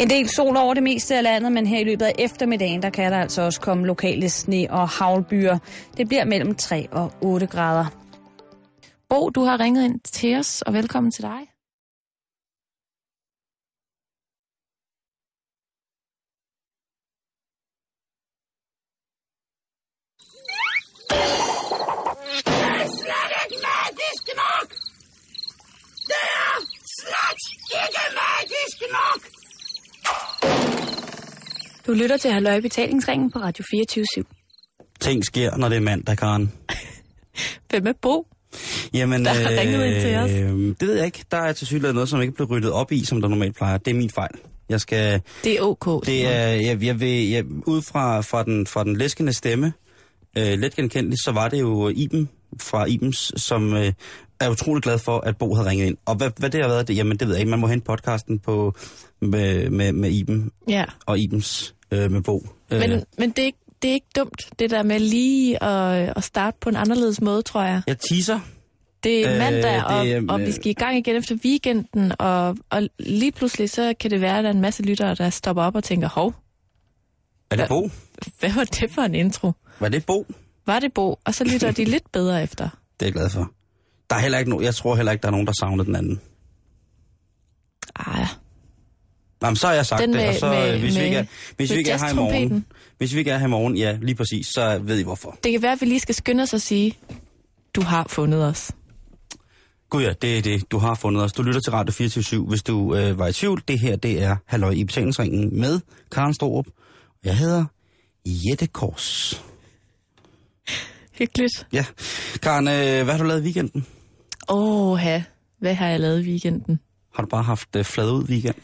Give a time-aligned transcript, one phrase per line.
[0.00, 2.90] En del sol over det meste af landet, men her i løbet af eftermiddagen, der
[2.90, 5.58] kan der altså også komme lokale sne- og havlbyer.
[5.96, 7.86] Det bliver mellem 3 og 8 grader.
[9.08, 11.40] Bo, du har ringet ind til os, og velkommen til dig.
[23.00, 24.68] slet ikke magisk nok!
[26.10, 26.58] Det er
[26.98, 27.40] slet
[27.84, 29.39] ikke magisk nok!
[31.86, 34.04] Du lytter til Halløj Betalingsringen på Radio 24
[35.00, 36.52] Ting sker, når det er mandag, Karen.
[37.70, 38.26] Hvem er Bo?
[38.94, 40.30] Jamen, Der har ringet ind til os.
[40.30, 41.24] øh, det ved jeg ikke.
[41.30, 43.78] Der er til synligheden noget, som ikke blev ryddet op i, som der normalt plejer.
[43.78, 44.30] Det er min fejl.
[44.68, 45.22] Jeg skal...
[45.44, 46.06] Det er ok.
[46.06, 49.72] Det er, jeg, jeg vil, jeg, ud fra, fra, den, fra den læskende stemme,
[50.38, 52.28] øh, let genkendeligt, så var det jo Iben
[52.60, 53.92] fra Ibens, som øh,
[54.40, 55.96] er utrolig glad for, at Bo havde ringet ind.
[56.06, 57.50] Og hvad, hvad det har været, det, jamen det ved jeg ikke.
[57.50, 58.74] Man må hente podcasten på,
[59.20, 62.46] med, med, med Iben Ja, og Ibens øh, med Bo.
[62.72, 66.12] Øh, men, men det, er ikke, det er ikke dumt, det der med lige at,
[66.16, 67.82] at starte på en anderledes måde, tror jeg.
[67.86, 68.40] Jeg teaser.
[69.04, 71.34] Det er Øh, mandag, det og, er, og øh, vi skal i gang igen efter
[71.44, 75.14] weekenden, og, og lige pludselig så kan det være, at der er en masse lyttere,
[75.14, 76.34] der stopper op og tænker, hov,
[77.50, 77.90] Er det Bo?
[78.40, 79.52] hvad var det for en intro?
[79.80, 80.26] Var det Bo?
[80.66, 81.18] Var det Bo?
[81.24, 82.68] Og så lytter de lidt bedre efter.
[83.00, 83.52] Det er jeg glad for.
[84.10, 85.96] Der er heller ikke no, jeg tror heller ikke, der er nogen, der savner den
[85.96, 86.20] anden.
[88.06, 88.26] Ej,
[89.42, 91.04] Jamen, så har jeg sagt Den det, med- og så med- øh, hvis, vi med-
[91.06, 91.24] ikke er,
[91.56, 92.66] hvis med vi ikke er her i morgen,
[92.98, 95.38] hvis vi ikke er her i morgen, ja, lige præcis, så ved I hvorfor.
[95.44, 96.98] det kan være, at vi lige skal skynde os og sige,
[97.74, 98.70] du har fundet os.
[99.90, 100.70] Gud ja, det er det.
[100.72, 101.32] Du har fundet os.
[101.32, 104.36] Du lytter til Radio 24 Hvis du øh, var i tvivl, det her, det er
[104.46, 105.80] Halløj i betalingsringen med
[106.12, 106.66] Karen Storup.
[107.24, 107.64] Jeg hedder
[108.26, 109.42] Jette Kors.
[111.18, 111.66] Hyggeligt.
[111.72, 111.84] Ja.
[112.42, 113.86] Karen, øh, hvad har du lavet i weekenden?
[114.48, 115.00] Åh.
[115.58, 116.80] Hvad har jeg lavet i weekenden?
[117.14, 118.54] Har du bare haft øh, flad ud weekend?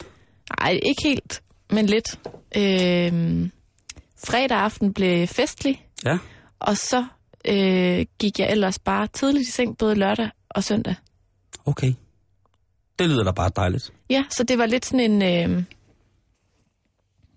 [0.59, 2.19] Nej, ikke helt, men lidt.
[2.57, 3.51] Øhm,
[4.25, 6.17] fredag aften blev festlig, Ja.
[6.59, 7.05] og så
[7.45, 10.95] øh, gik jeg ellers bare tidligt i seng, både lørdag og søndag.
[11.65, 11.93] Okay.
[12.99, 13.93] Det lyder da bare dejligt.
[14.09, 15.63] Ja, så det var lidt sådan en, øh,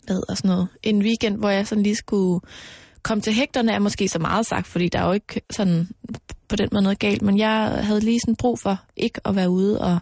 [0.04, 2.40] hvad hedder sådan noget, en weekend, hvor jeg sådan lige skulle
[3.02, 5.88] komme til hægterne, er måske så meget sagt, fordi der er jo ikke sådan
[6.48, 9.50] på den måde noget galt, men jeg havde lige sådan brug for ikke at være
[9.50, 9.98] ude og,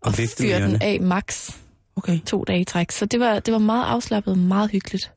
[0.00, 1.50] og med fyre den af max
[1.96, 2.20] Okay.
[2.26, 2.90] to dage i træk.
[2.90, 5.12] Så det var, det var meget afslappet, meget hyggeligt.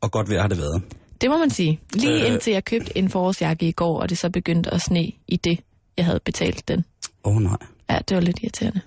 [0.00, 0.82] Og godt vejr har det været.
[1.20, 1.80] Det må man sige.
[1.92, 2.32] Lige Øh.
[2.32, 5.60] indtil jeg købte en forårsjakke i går, og det så begyndte at sne i det,
[5.96, 6.84] jeg havde betalt den.
[7.24, 7.56] Åh oh, nej.
[7.90, 8.80] Ja, det var lidt irriterende.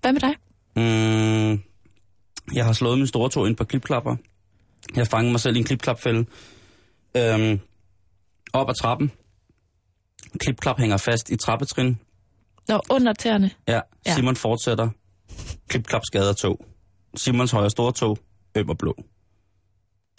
[0.00, 0.34] Hvad med dig?
[0.76, 1.62] Mm,
[2.54, 4.16] jeg har slået min store tog ind på klipklapper.
[4.96, 6.24] Jeg fanget mig selv i en klipklapfælde.
[7.16, 7.60] Øhm,
[8.52, 9.10] op ad trappen.
[10.38, 11.98] Klipklap hænger fast i trappetrin.
[12.68, 13.50] Nå, under tæerne.
[13.68, 14.14] Ja, Ja.
[14.14, 14.88] Simon fortsætter.
[15.72, 16.64] Klipklap skader tog.
[17.16, 18.18] Simons højre store tog.
[18.56, 18.94] Øm og blå.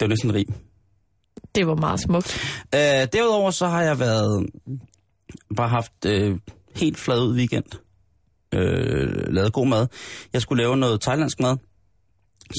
[0.00, 0.54] var næsten rim.
[1.54, 2.38] Det var meget smukt.
[2.74, 2.80] Øh,
[3.12, 4.46] derudover så har jeg været
[5.56, 6.38] bare haft øh,
[6.76, 7.64] helt flad ud weekend.
[8.54, 9.86] Øh, lavet god mad.
[10.32, 11.56] Jeg skulle lave noget thailandsk mad,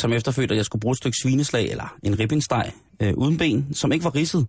[0.01, 3.73] som efterfølgende, at jeg skulle bruge et stykke svineslag eller en ribbingsteg øh, uden ben,
[3.73, 4.47] som ikke var ridset.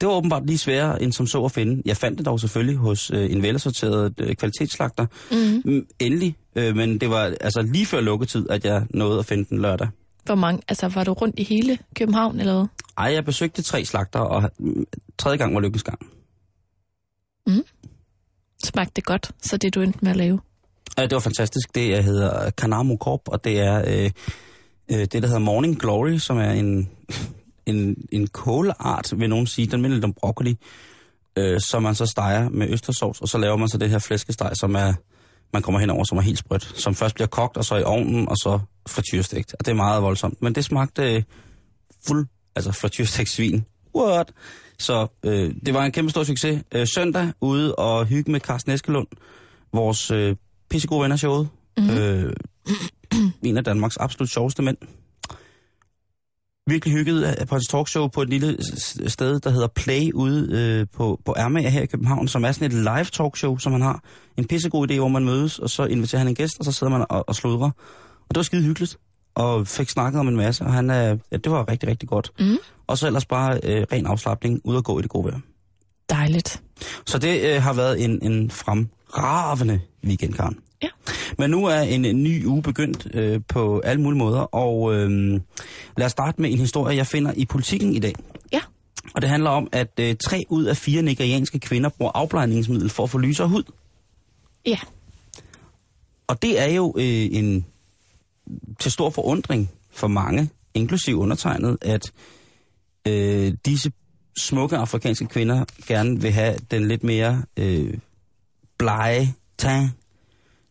[0.00, 1.82] Det var åbenbart lige sværere end som så at finde.
[1.84, 5.06] Jeg fandt det dog selvfølgelig hos øh, en velassorteret øh, kvalitetsslagter.
[5.30, 5.62] Mm-hmm.
[5.64, 9.44] Mm, endelig, øh, men det var altså lige før lukketid, at jeg nåede at finde
[9.44, 9.88] den lørdag.
[10.24, 12.66] Hvor mange, altså var du rundt i hele København eller hvad?
[12.98, 14.84] Ej, jeg besøgte tre slagter, og mm,
[15.18, 15.98] tredje gang var lykkens gang.
[18.64, 20.40] Smagte det godt, så det du endte med at lave?
[20.98, 21.74] Ja, det var fantastisk.
[21.74, 24.10] Det øh, hedder Kanamo Corp, og det er øh,
[24.92, 26.90] øh, det, der hedder Morning Glory, som er en,
[27.66, 29.66] en, en kåleart, vil nogen sige.
[29.66, 30.56] Den minder lidt om broccoli,
[31.36, 34.50] øh, som man så steger med østersovs, og så laver man så det her flæskesteg,
[34.54, 34.92] som er,
[35.52, 38.28] man kommer henover, som er helt sprødt, som først bliver kogt, og så i ovnen,
[38.28, 39.54] og så frityrestegt.
[39.58, 40.42] Og det er meget voldsomt.
[40.42, 41.22] Men det smagte øh,
[42.06, 42.26] fuld,
[42.56, 43.64] altså frityrestegt svin.
[43.96, 44.32] What?
[44.78, 46.62] Så øh, det var en kæmpe stor succes.
[46.74, 49.06] Øh, søndag ude og hygge med Carsten Eskelund,
[49.72, 50.36] vores øh,
[50.70, 51.48] pissegode venner showet.
[51.78, 51.96] Mm-hmm.
[51.96, 52.32] Øh,
[53.42, 54.76] en af Danmarks absolut sjoveste mænd.
[56.70, 58.56] Virkelig hygget øh, på hans talkshow på et lille
[59.06, 62.66] sted, der hedder Play ude øh, på, på Ermager her i København, som er sådan
[62.66, 64.02] et live talkshow, som han har.
[64.36, 66.90] En pissegod idé, hvor man mødes, og så inviterer han en gæst, og så sidder
[66.90, 67.70] man og, og sludrer.
[68.20, 68.98] Og det var skide hyggeligt,
[69.34, 72.32] og fik snakket om en masse, og han, øh, ja, det var rigtig, rigtig godt.
[72.40, 72.56] Mm.
[72.86, 75.40] Og så ellers bare øh, ren afslappning, ud og gå i det gode vejr.
[76.10, 76.62] Dejligt.
[77.06, 80.58] Så det øh, har været en, en fremravende weekend, Karen.
[80.82, 80.88] Ja.
[81.38, 85.40] Men nu er en, ny uge begyndt øh, på alle mulige måder, og øh,
[85.96, 88.14] lad os starte med en historie, jeg finder i politikken i dag.
[88.52, 88.60] Ja.
[89.14, 93.02] Og det handler om, at øh, tre ud af fire nigerianske kvinder bruger afblejningsmiddel for
[93.02, 93.62] at få lysere hud.
[94.66, 94.78] Ja.
[96.26, 97.66] Og det er jo øh, en
[98.78, 102.12] til stor forundring for mange, inklusiv undertegnet, at
[103.08, 103.92] øh, disse
[104.36, 107.94] smukke afrikanske kvinder gerne vil have den lidt mere øh,
[108.78, 109.90] blege tang,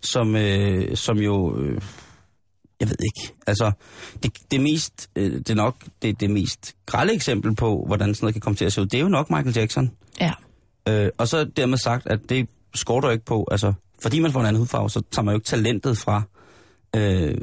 [0.02, 1.60] som, øh, som jo...
[1.60, 1.82] Øh,
[2.80, 3.36] jeg ved ikke.
[3.48, 3.72] Altså,
[4.24, 8.26] det, det mest, øh, det er nok det, det mest grælde eksempel på, hvordan sådan
[8.26, 9.92] noget kan komme til at se ud, det er jo nok Michael Jackson.
[10.22, 10.34] Ja.
[10.88, 14.46] Øh, og så dermed sagt, at det skorter ikke på, altså, fordi man får en
[14.46, 16.22] anden hudfarve, så tager man jo ikke talentet fra,
[16.96, 17.38] øh,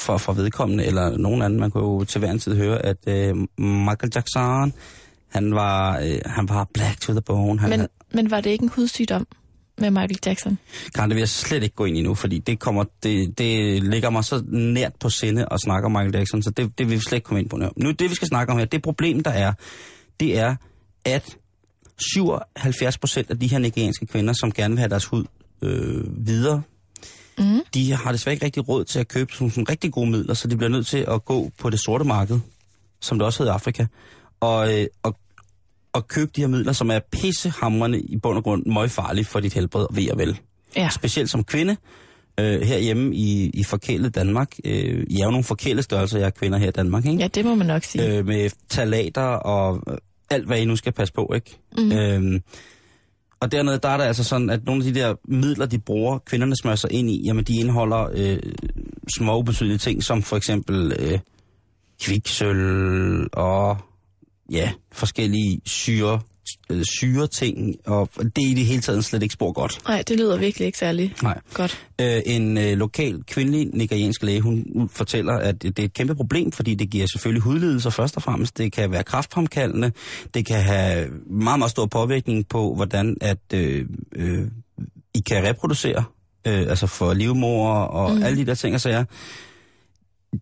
[0.00, 1.60] fra, fra vedkommende, eller nogen anden.
[1.60, 4.72] Man kunne jo til hver en tid høre, at øh, Michael Jackson,
[5.28, 7.60] han var, øh, han var black to the bone.
[7.60, 9.26] Han, Men, men var det ikke en hudsygdom
[9.80, 10.58] med Michael Jackson?
[10.94, 13.82] Kan det vil jeg slet ikke gå ind i nu, fordi det, kommer, det, det
[13.82, 16.96] ligger mig så nært på sinde at snakke om Michael Jackson, så det, det vil
[16.96, 17.68] vi slet ikke komme ind på nu.
[17.76, 19.52] Nu, det vi skal snakke om her, det problem, der er,
[20.20, 20.56] det er,
[21.04, 21.36] at
[22.14, 25.24] 77 procent af de her nigerianske kvinder, som gerne vil have deres hud
[25.62, 26.62] øh, videre,
[27.38, 27.60] Mm.
[27.74, 30.48] de har desværre ikke rigtig råd til at købe sådan, sådan rigtig gode midler, så
[30.48, 32.40] de bliver nødt til at gå på det sorte marked,
[33.00, 33.86] som det også hedder i Afrika,
[34.40, 35.16] og, øh, og,
[35.92, 39.54] og købe de her midler, som er pissehamrende i bund og grund møgfarlige for dit
[39.54, 40.40] helbred, ved og vel.
[40.76, 40.88] Ja.
[40.88, 41.76] Specielt som kvinde,
[42.40, 44.56] øh, herhjemme i, i forkælet Danmark.
[44.64, 47.18] Øh, I er jo nogle forkælede størrelser, jeg er kvinder her i Danmark, ikke?
[47.18, 48.18] ja, det må man nok sige.
[48.18, 49.96] øh, med talater og øh,
[50.30, 51.58] alt, hvad I nu skal passe på, ikke?
[51.78, 51.92] Mhm.
[51.92, 52.42] Øhm,
[53.40, 56.18] og dernede, der er der altså sådan, at nogle af de der midler, de bruger,
[56.18, 58.38] kvinderne smører sig ind i, jamen de indeholder øh,
[59.16, 61.18] små ubetydelige ting, som for eksempel øh,
[62.02, 63.78] kviksøl og
[64.50, 66.20] ja, forskellige syre,
[66.70, 69.78] øh, syre ting, og det er i det hele taget slet ikke spor godt.
[69.88, 71.40] Nej, det lyder virkelig ikke særlig Nej.
[71.54, 71.86] godt.
[72.00, 76.52] Øh, en øh, lokal kvindelig nigeriansk læge, hun fortæller, at det er et kæmpe problem,
[76.52, 78.58] fordi det giver selvfølgelig hudlidelser først og fremmest.
[78.58, 79.92] Det kan være kraftfremkaldende.
[80.34, 83.86] Det kan have meget, meget stor påvirkning på, hvordan at øh,
[84.16, 84.48] øh,
[85.14, 86.04] I kan reproducere.
[86.46, 88.22] Øh, altså for livmor og mm.
[88.22, 89.04] alle de der ting og sager.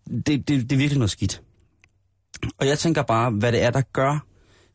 [0.07, 1.41] Det, det, det er virkelig noget skidt.
[2.57, 4.25] Og jeg tænker bare, hvad det er, der gør...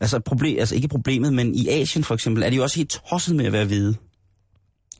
[0.01, 3.01] Altså, problem, altså ikke problemet, men i Asien for eksempel, er de jo også helt
[3.11, 3.97] tosset med at være hvide.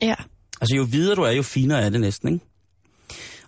[0.01, 0.15] Ja.
[0.61, 2.45] Altså jo videre du er, jo finere er det næsten, ikke?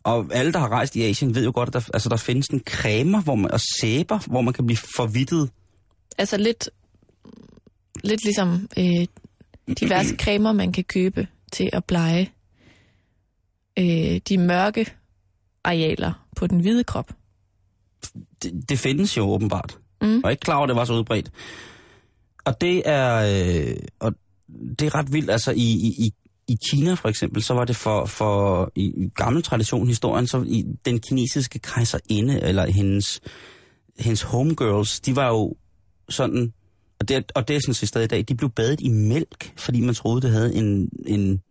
[0.04, 2.48] Og alle, der har rejst i Asien, ved jo godt, at der, altså, der findes
[2.48, 5.50] en cremer hvor man, og sæber, hvor man kan blive forvittet.
[6.18, 6.70] Altså lidt,
[8.04, 9.08] lidt ligesom øh,
[9.80, 12.32] diverse cremer, man kan købe til at blege
[13.80, 14.94] øh, de mørke
[15.64, 17.12] arealer på den hvide krop.
[18.44, 19.78] Det, det findes jo åbenbart.
[20.02, 20.22] Mm.
[20.24, 21.32] Og ikke klar over, at det var så udbredt.
[22.46, 24.14] Og det er, øh, og
[24.80, 25.30] det er ret vildt.
[25.30, 26.14] Altså i, i, i
[26.48, 30.44] i Kina for eksempel, så var det for, for i i gammel tradition, historien, så
[30.48, 33.20] i den kinesiske kejserinde, eller hendes,
[34.00, 35.56] hendes homegirls, de var jo
[36.10, 36.54] sådan,
[37.00, 39.54] og det, og det er sådan set stadig i dag, de blev badet i mælk,
[39.58, 41.42] fordi man troede, det havde en, en,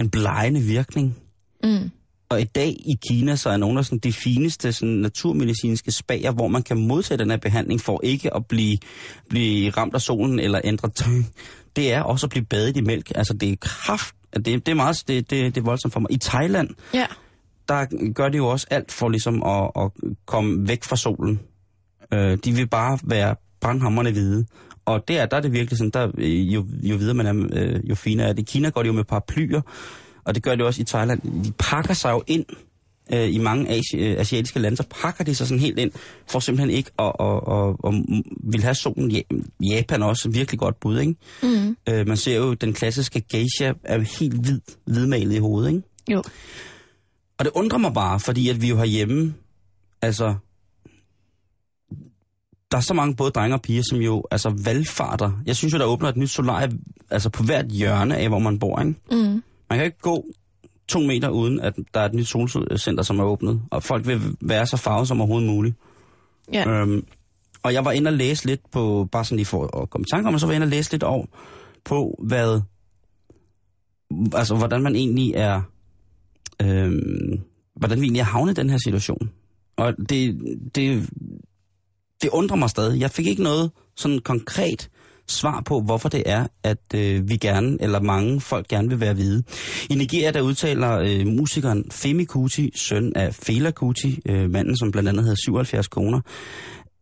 [0.00, 1.16] en blegende virkning.
[1.64, 1.90] Mm.
[2.28, 6.32] Og i dag i Kina, så er nogle af sådan de fineste sådan, naturmedicinske spager,
[6.32, 8.78] hvor man kan modtage den her behandling for ikke at blive,
[9.28, 11.12] blive ramt af solen eller ændre tøj.
[11.76, 13.12] Det er også at blive badet i mælk.
[13.14, 14.14] Altså det er kraft.
[14.34, 16.12] Det, det er meget det, det, det er voldsomt for mig.
[16.12, 17.06] I Thailand, Ja.
[17.68, 19.90] der gør de jo også alt for ligesom at, at
[20.26, 21.40] komme væk fra solen.
[22.12, 24.46] Øh, de vil bare være brandhammerne hvide.
[24.84, 27.80] Og der, der er det virkelig sådan, der, øh, jo, jo videre man er, øh,
[27.90, 28.42] jo finere er det.
[28.42, 29.60] I Kina går de jo med paraplyer,
[30.26, 31.44] og det gør de også i Thailand.
[31.44, 32.44] De pakker sig jo ind
[33.12, 35.90] øh, i mange asi- øh, asiatiske lande, så pakker de sig sådan helt ind,
[36.26, 38.22] for simpelthen ikke at, at, at, at, at
[38.52, 39.10] vil have solen.
[39.10, 39.36] Ja-
[39.70, 41.14] Japan er også virkelig godt bud, ikke?
[41.42, 41.76] Mm.
[41.88, 45.82] Øh, man ser jo, den klassiske geisha er helt hvid, hvidmalet i hovedet, ikke?
[46.10, 46.22] Jo.
[47.38, 49.34] Og det undrer mig bare, fordi at vi jo herhjemme,
[50.02, 50.34] altså,
[52.70, 55.32] der er så mange både drenge og piger, som jo altså valgfarter.
[55.46, 56.70] Jeg synes jo, der åbner et nyt solarie,
[57.10, 58.94] altså på hvert hjørne af, hvor man bor, ikke?
[59.10, 59.42] Mm.
[59.70, 60.26] Man kan ikke gå
[60.88, 64.20] to meter uden, at der er et nyt solcenter, som er åbnet, og folk vil
[64.40, 65.76] være så farvet som overhovedet muligt.
[66.52, 66.68] Ja.
[66.68, 67.06] Øhm,
[67.62, 70.10] og jeg var inde og læse lidt på, bare sådan lige for at komme i
[70.10, 71.26] tanke om, og så var jeg inde og læse lidt over
[71.84, 72.60] på, hvad,
[74.34, 75.62] altså hvordan man egentlig er,
[76.62, 77.40] øhm,
[77.76, 79.30] hvordan vi egentlig er havnet i den her situation.
[79.76, 80.40] Og det,
[80.74, 81.10] det,
[82.22, 83.00] det undrer mig stadig.
[83.00, 84.90] Jeg fik ikke noget sådan konkret
[85.28, 89.14] svar på, hvorfor det er, at øh, vi gerne, eller mange folk gerne vil være
[89.14, 89.42] hvide.
[89.90, 94.90] I Nigeria, der udtaler øh, musikeren Femi Kuti, søn af Fela Kuti, øh, manden, som
[94.90, 96.20] blandt andet havde 77 koner,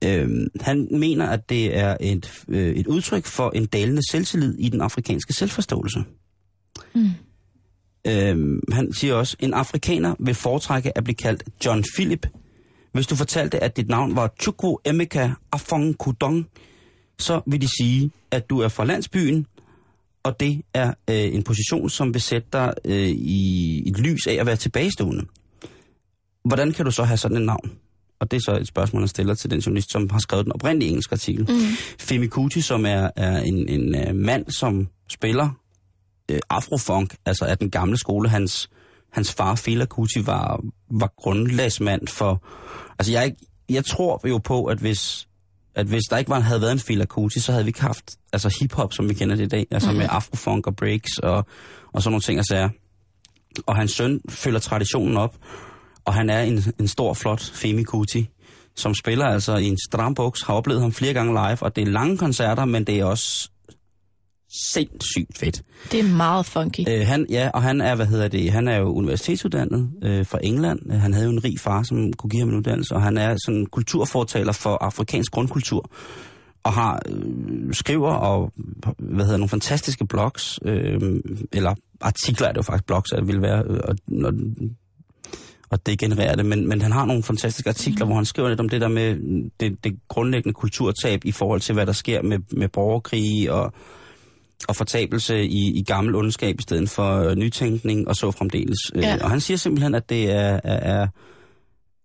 [0.05, 0.29] øh,
[0.61, 4.81] han mener, at det er et, øh, et udtryk for en dalende selvtillid i den
[4.81, 6.05] afrikanske selvforståelse.
[6.95, 7.11] Mm.
[8.07, 12.27] Øh, han siger også, en afrikaner vil foretrække at blive kaldt John Philip.
[12.93, 16.47] Hvis du fortalte, at dit navn var Chukwu Emeka Afong Kudong,
[17.19, 19.47] så vil de sige, at du er fra landsbyen,
[20.23, 24.35] og det er øh, en position, som vil sætte dig øh, i et lys af
[24.35, 25.25] at være tilbagestående.
[26.45, 27.73] hvordan kan du så have sådan et navn?
[28.21, 30.53] Og det er så et spørgsmål, han stiller til den journalist, som har skrevet den
[30.53, 31.47] oprindelige engelske artikel.
[31.49, 31.59] Mm.
[31.99, 35.49] Femi Kuti, som er, er en, en uh, mand, som spiller
[36.33, 38.29] uh, afrofunk, altså af den gamle skole.
[38.29, 38.71] Hans,
[39.13, 42.45] hans far, Fela Kuti, var, var grundlagsmand for...
[42.99, 43.35] Altså jeg,
[43.69, 45.29] jeg tror jo på, at hvis,
[45.75, 48.11] at hvis der ikke var, havde været en Fela Kuti, så havde vi ikke haft
[48.33, 49.67] altså hiphop, som vi kender det i dag.
[49.71, 49.97] Altså mm.
[49.97, 51.47] med afrofunk og breaks og,
[51.93, 52.69] og sådan nogle ting og sager.
[53.67, 55.37] Og hans søn følger traditionen op,
[56.05, 58.29] og han er en, en stor, flot Femi Kuti,
[58.77, 61.83] som spiller altså i en stram buks, har oplevet ham flere gange live, og det
[61.83, 63.51] er lange koncerter, men det er også
[64.63, 65.63] sindssygt fedt.
[65.93, 66.81] Det er meget funky.
[66.89, 70.39] Øh, han, ja, og han er, hvad hedder det, han er jo universitetsuddannet øh, fra
[70.43, 70.91] England.
[70.91, 73.37] Han havde jo en rig far, som kunne give ham en uddannelse, og han er
[73.45, 75.91] sådan kulturfortaler for afrikansk grundkultur
[76.65, 78.53] og har øh, skriver og
[78.99, 81.21] hvad hedder nogle fantastiske blogs øh,
[81.53, 84.33] eller artikler er det jo faktisk blogs, at det vil være øh, og, og,
[85.71, 88.09] og det genererer det, men, men han har nogle fantastiske artikler, mm.
[88.09, 89.17] hvor han skriver lidt om det der med
[89.61, 93.73] det, det grundlæggende kulturtab i forhold til, hvad der sker med, med borgerkrige og,
[94.69, 98.79] og fortabelse i, i gammel ondskab i stedet for øh, nytænkning og så fremdeles.
[98.95, 99.25] Øh, ja.
[99.25, 101.09] Og han siger simpelthen, at det er, er, er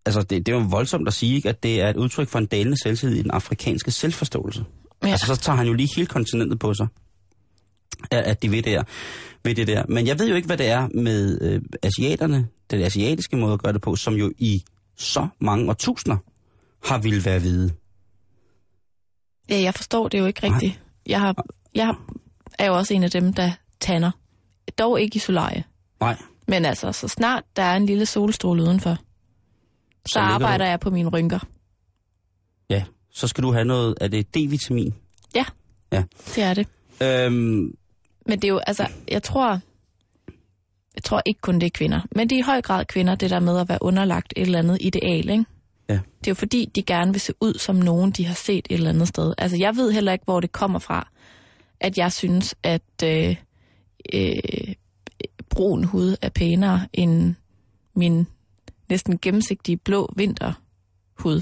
[0.06, 2.40] altså det, det er jo voldsomt at sige, ikke, at det er et udtryk for
[2.40, 4.66] en dalende selvtid i den afrikanske selvforståelse.
[5.04, 5.08] Ja.
[5.08, 6.88] Altså så tager han jo lige hele kontinentet på sig,
[8.12, 8.84] at, at de ved det, her,
[9.44, 9.84] ved det der.
[9.90, 13.64] Men jeg ved jo ikke, hvad det er med øh, asiaterne, den asiatiske måde at
[13.64, 14.64] gøre det på, som jo i
[14.98, 16.18] så mange tusinder
[16.84, 17.72] har ville være hvide.
[19.50, 20.82] Ja, jeg forstår det jo ikke rigtigt.
[21.06, 21.96] Jeg, har, jeg
[22.60, 24.12] er jo også en af dem, der tanner.
[24.78, 25.64] Dog ikke i solarie.
[26.00, 26.18] Nej.
[26.48, 30.70] Men altså, så snart der er en lille solstråle udenfor, så, så arbejder du...
[30.70, 31.40] jeg på mine rynker.
[32.70, 34.94] Ja, så skal du have noget af det D-vitamin.
[35.36, 35.46] Ja,
[35.92, 36.04] ja.
[36.36, 36.68] det er det.
[37.02, 37.76] Øhm...
[38.26, 39.60] Men det er jo, altså, jeg tror,
[40.96, 43.30] jeg tror ikke kun det er kvinder, men det er i høj grad kvinder, det
[43.30, 45.46] der med at være underlagt et eller andet ideal, ikke?
[45.90, 45.94] Ja.
[45.94, 48.74] Det er jo fordi, de gerne vil se ud som nogen, de har set et
[48.74, 49.34] eller andet sted.
[49.38, 51.10] Altså, jeg ved heller ikke, hvor det kommer fra,
[51.82, 53.36] at jeg synes, at øh,
[54.14, 54.74] øh,
[55.50, 57.36] brun hud er pænere end
[57.96, 58.28] min
[58.90, 61.42] næsten gennemsigtige blå vinterhud.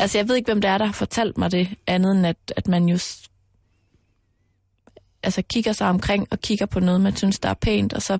[0.00, 2.52] Altså, jeg ved ikke, hvem det er, der har fortalt mig det, andet end at,
[2.56, 2.98] at man jo
[5.22, 8.18] altså, kigger sig omkring og kigger på noget, man synes, der er pænt, og så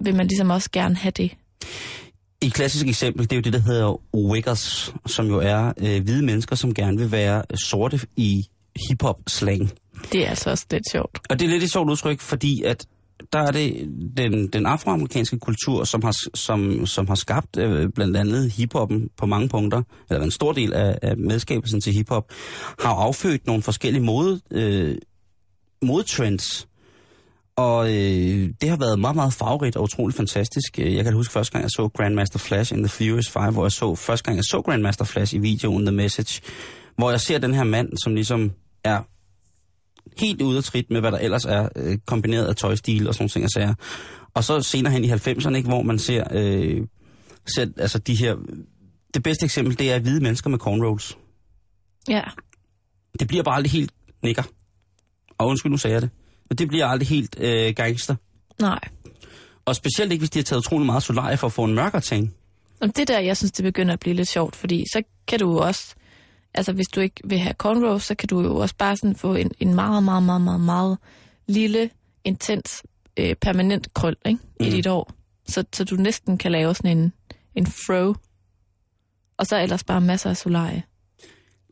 [0.00, 1.36] vil man ligesom også gerne have det.
[2.40, 6.24] Et klassisk eksempel, det er jo det, der hedder wiggers, som jo er øh, hvide
[6.24, 8.46] mennesker, som gerne vil være sorte i
[8.88, 9.70] hiphop-slang.
[10.12, 11.18] Det er altså også lidt sjovt.
[11.30, 12.86] Og det er lidt et sjovt udtryk, fordi at
[13.32, 18.16] der er det den, den afroamerikanske kultur, som har, som, som har skabt øh, blandt
[18.16, 22.30] andet hiphoppen på mange punkter, eller en stor del af, af medskabelsen til hiphop,
[22.78, 24.96] har affødt nogle forskellige mode, øh,
[25.82, 26.68] modetrends.
[27.56, 30.78] Og øh, det har været meget, meget farverigt og utroligt fantastisk.
[30.78, 33.72] Jeg kan huske første gang, jeg så Grandmaster Flash in The Furious 5, hvor jeg
[33.72, 36.42] så første gang, jeg så Grandmaster Flash i videoen The Message,
[36.96, 38.52] hvor jeg ser den her mand, som ligesom
[38.84, 39.00] er
[40.18, 43.30] helt ude af trit med, hvad der ellers er øh, kombineret af tøjstil og sådan
[43.36, 43.68] nogle ting.
[43.68, 43.76] Og,
[44.34, 46.86] og så senere hen i 90'erne, ikke, hvor man ser, øh,
[47.56, 48.36] ser altså de her...
[49.14, 51.18] Det bedste eksempel, det er hvide mennesker med cornrows.
[52.08, 52.22] Ja.
[53.20, 53.90] Det bliver bare aldrig helt
[54.22, 54.42] nikker.
[55.38, 56.10] Og undskyld, nu sagde jeg det.
[56.48, 58.14] Men det bliver aldrig helt øh, gangster.
[58.60, 58.80] Nej.
[59.64, 62.00] Og specielt ikke, hvis de har taget utrolig meget solarie for at få en mørkere
[62.00, 62.34] ting.
[62.80, 65.58] Og det der, jeg synes, det begynder at blive lidt sjovt, fordi så kan du
[65.58, 65.94] også
[66.56, 69.34] altså hvis du ikke vil have cornrows, så kan du jo også bare sådan få
[69.34, 70.98] en, en meget, meget, meget, meget, meget
[71.46, 71.90] lille,
[72.24, 72.82] intens,
[73.16, 74.40] øh, permanent krøl ikke?
[74.60, 74.66] Mm.
[74.66, 75.12] i dit år.
[75.48, 77.12] Så, så du næsten kan lave sådan en,
[77.54, 78.14] en fro.
[79.36, 80.82] Og så ellers bare masser af solarie.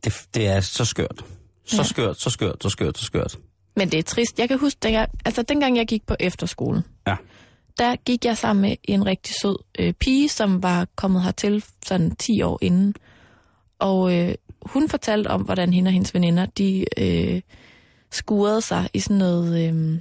[0.03, 1.25] Det, det er så skørt.
[1.65, 1.83] Så ja.
[1.83, 3.37] skørt, så skørt, så skørt, så skørt.
[3.75, 4.39] Men det er trist.
[4.39, 7.15] Jeg kan huske, jeg, altså dengang jeg gik på efterskolen, ja.
[7.77, 12.15] der gik jeg sammen med en rigtig sød øh, pige, som var kommet hertil sådan
[12.15, 12.95] 10 år inden.
[13.79, 17.41] Og øh, hun fortalte om, hvordan hende og hendes veninder, de øh,
[18.11, 19.99] skurede sig i sådan noget øh,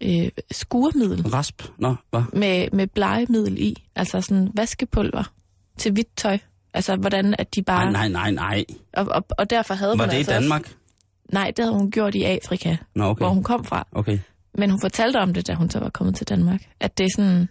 [0.00, 1.28] øh, skuremiddel.
[1.28, 1.62] Rasp?
[1.78, 2.22] Nå, hvad?
[2.32, 3.74] Med, med blegemiddel i.
[3.96, 5.32] Altså sådan vaskepulver
[5.78, 6.38] til hvidt tøj.
[6.74, 7.92] Altså hvordan at de bare...
[7.92, 8.64] Nej, nej, nej, nej.
[8.92, 10.60] Og, og, og derfor havde Var hun det altså i Danmark?
[10.60, 10.74] Også...
[11.32, 13.20] Nej, det havde hun gjort i Afrika, Nå, okay.
[13.24, 13.86] hvor hun kom fra.
[13.92, 14.18] Okay.
[14.58, 16.60] Men hun fortalte om det, da hun så var kommet til Danmark.
[16.80, 17.48] At det, er sådan,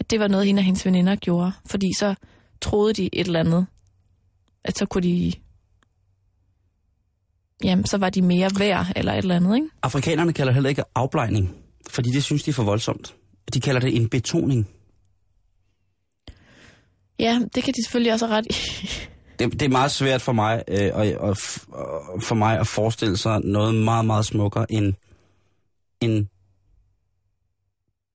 [0.00, 1.52] at det var noget, hende og hendes veninder gjorde.
[1.66, 2.14] Fordi så
[2.60, 3.66] troede de et eller andet.
[4.64, 5.32] At så kunne de
[7.64, 9.68] jamen, så var de mere værd eller et eller andet, ikke?
[9.82, 11.56] Afrikanerne kalder det heller ikke afblejning,
[11.90, 13.14] fordi det synes de er for voldsomt.
[13.54, 14.68] De kalder det en betoning.
[17.18, 18.54] Ja, det kan de selvfølgelig også ret i.
[19.38, 21.36] det, det er meget svært for mig, øh, og, og,
[22.22, 24.94] for mig at forestille sig noget meget, meget smukkere end
[26.00, 26.28] en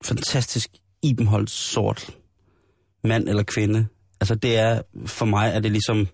[0.04, 0.70] fantastisk
[1.04, 2.18] ibenholdt sort
[3.04, 3.88] mand eller kvinde.
[4.22, 6.08] Altså det er, for mig er det ligesom,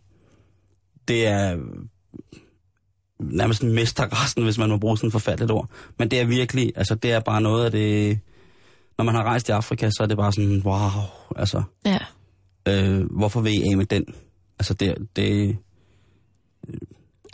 [1.07, 1.57] det er
[3.19, 5.69] nærmest en mesterresten, hvis man må bruge sådan et forfærdeligt ord.
[6.00, 8.19] Men det er virkelig, altså det er bare noget af det,
[8.97, 10.89] når man har rejst i Afrika, så er det bare sådan, wow,
[11.35, 11.97] altså, Ja.
[12.67, 14.05] øh, hvorfor vil I af med den?
[14.59, 15.57] Altså det, det,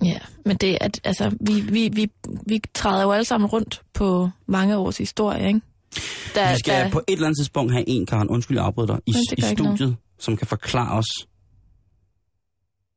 [0.04, 2.12] Ja, men det er, at, altså, vi, vi, vi,
[2.48, 5.62] vi træder jo alle sammen rundt på mange års historie, ikke?
[6.36, 9.00] Der, vi skal på et eller andet tidspunkt have en, Karen, undskyld, jeg afbryder dig,
[9.08, 9.58] i, i noget.
[9.58, 11.28] studiet, som kan forklare os,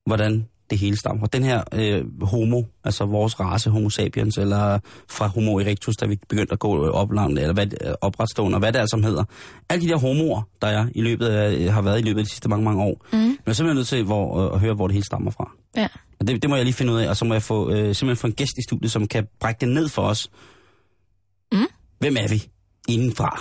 [0.06, 1.26] hvordan det hele stammer.
[1.26, 4.78] Den her øh, homo, altså vores race, homo sapiens, eller
[5.08, 8.58] fra homo erectus, da vi begyndte at gå op langt, eller hvad, øh, opretstående, og
[8.58, 9.24] hvad det er, som hedder.
[9.68, 12.30] Alle de der homoer, der er i løbet af, har været i løbet af de
[12.30, 13.06] sidste mange, mange år.
[13.12, 13.18] Mm.
[13.18, 15.50] Men jeg er simpelthen nødt til hvor, øh, at høre, hvor det hele stammer fra.
[15.76, 15.88] Ja.
[16.20, 17.76] Og det, det må jeg lige finde ud af, og så må jeg få, øh,
[17.76, 20.30] simpelthen få en gæst i studiet, som kan brække det ned for os.
[21.52, 21.66] Mm.
[21.98, 22.48] Hvem er vi
[22.88, 23.40] indenfra?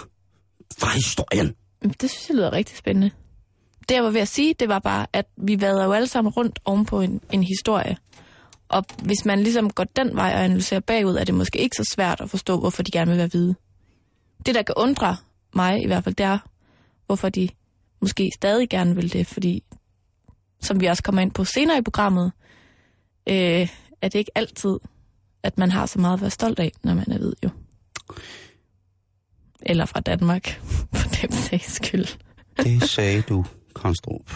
[0.77, 1.53] Fra historien.
[2.01, 3.11] Det synes jeg lyder rigtig spændende.
[3.89, 6.33] Det jeg var ved at sige, det var bare, at vi vader jo alle sammen
[6.33, 7.97] rundt oven på en, en historie.
[8.67, 11.89] Og hvis man ligesom går den vej og analyserer bagud, er det måske ikke så
[11.93, 13.55] svært at forstå, hvorfor de gerne vil være hvide.
[14.45, 15.17] Det, der kan undre
[15.55, 16.37] mig i hvert fald, det er,
[17.05, 17.49] hvorfor de
[18.01, 19.63] måske stadig gerne vil det, fordi
[20.61, 22.31] som vi også kommer ind på senere i programmet,
[23.29, 23.69] øh,
[24.01, 24.79] er det ikke altid,
[25.43, 27.49] at man har så meget at være stolt af, når man er hvid jo.
[29.61, 30.47] Eller fra Danmark,
[30.95, 32.05] for dem sags skyld.
[32.57, 34.29] Det sagde du, Konstrup.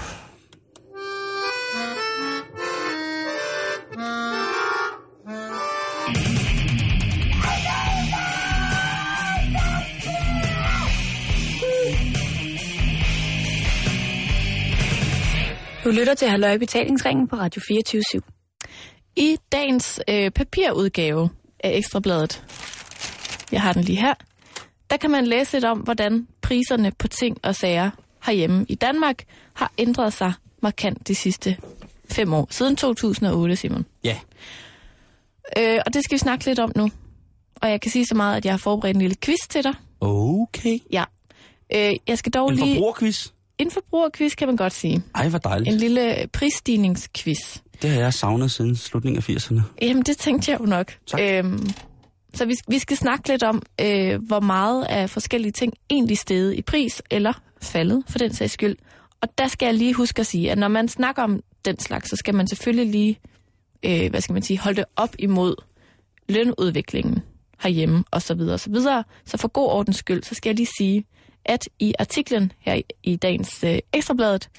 [15.88, 18.02] Du lytter til Halløj Betalingsringen på Radio 24
[19.16, 21.30] I dagens øh, papirudgave
[21.64, 22.44] af Ekstrabladet,
[23.52, 24.14] jeg har den lige her,
[24.90, 27.92] der kan man læse lidt om, hvordan priserne på ting og sager
[28.28, 31.58] herhjemme i Danmark har ændret sig markant de sidste
[32.12, 32.48] fem år.
[32.50, 33.86] Siden 2008, Simon.
[34.04, 34.18] Ja.
[35.58, 36.92] Øh, og det skal vi snakke lidt om nu.
[37.56, 39.74] Og jeg kan sige så meget, at jeg har forberedt en lille quiz til dig.
[40.02, 40.80] Okay.
[40.92, 41.04] Ja.
[41.76, 42.76] Øh, jeg skal dog En lige...
[42.76, 43.28] forbrugerquiz.
[43.58, 45.04] En forbrugerquiz, kan man godt sige.
[45.16, 45.70] Ej, hvor dejligt.
[45.74, 47.58] En lille prisstigningsquiz.
[47.82, 49.62] Det har jeg savnet siden slutningen af 80'erne.
[49.82, 50.94] Jamen, det tænkte jeg jo nok.
[51.08, 51.20] Tak.
[51.24, 51.70] Øhm,
[52.34, 56.54] så vi, vi skal snakke lidt om, øh, hvor meget af forskellige ting egentlig steget
[56.56, 58.76] i pris, eller faldet for den sags skyld.
[59.22, 62.10] Og der skal jeg lige huske at sige, at når man snakker om den slags,
[62.10, 63.20] så skal man selvfølgelig lige,
[63.86, 65.56] øh, hvad skal man sige, holde det op imod
[66.30, 67.24] lønudviklingen
[67.60, 69.04] herhjemme, og så videre, og så videre.
[69.26, 71.06] Så for god ordens skyld, så skal jeg lige sige,
[71.46, 74.50] at i artiklen her i, i dagens øh, Ekstrabladet,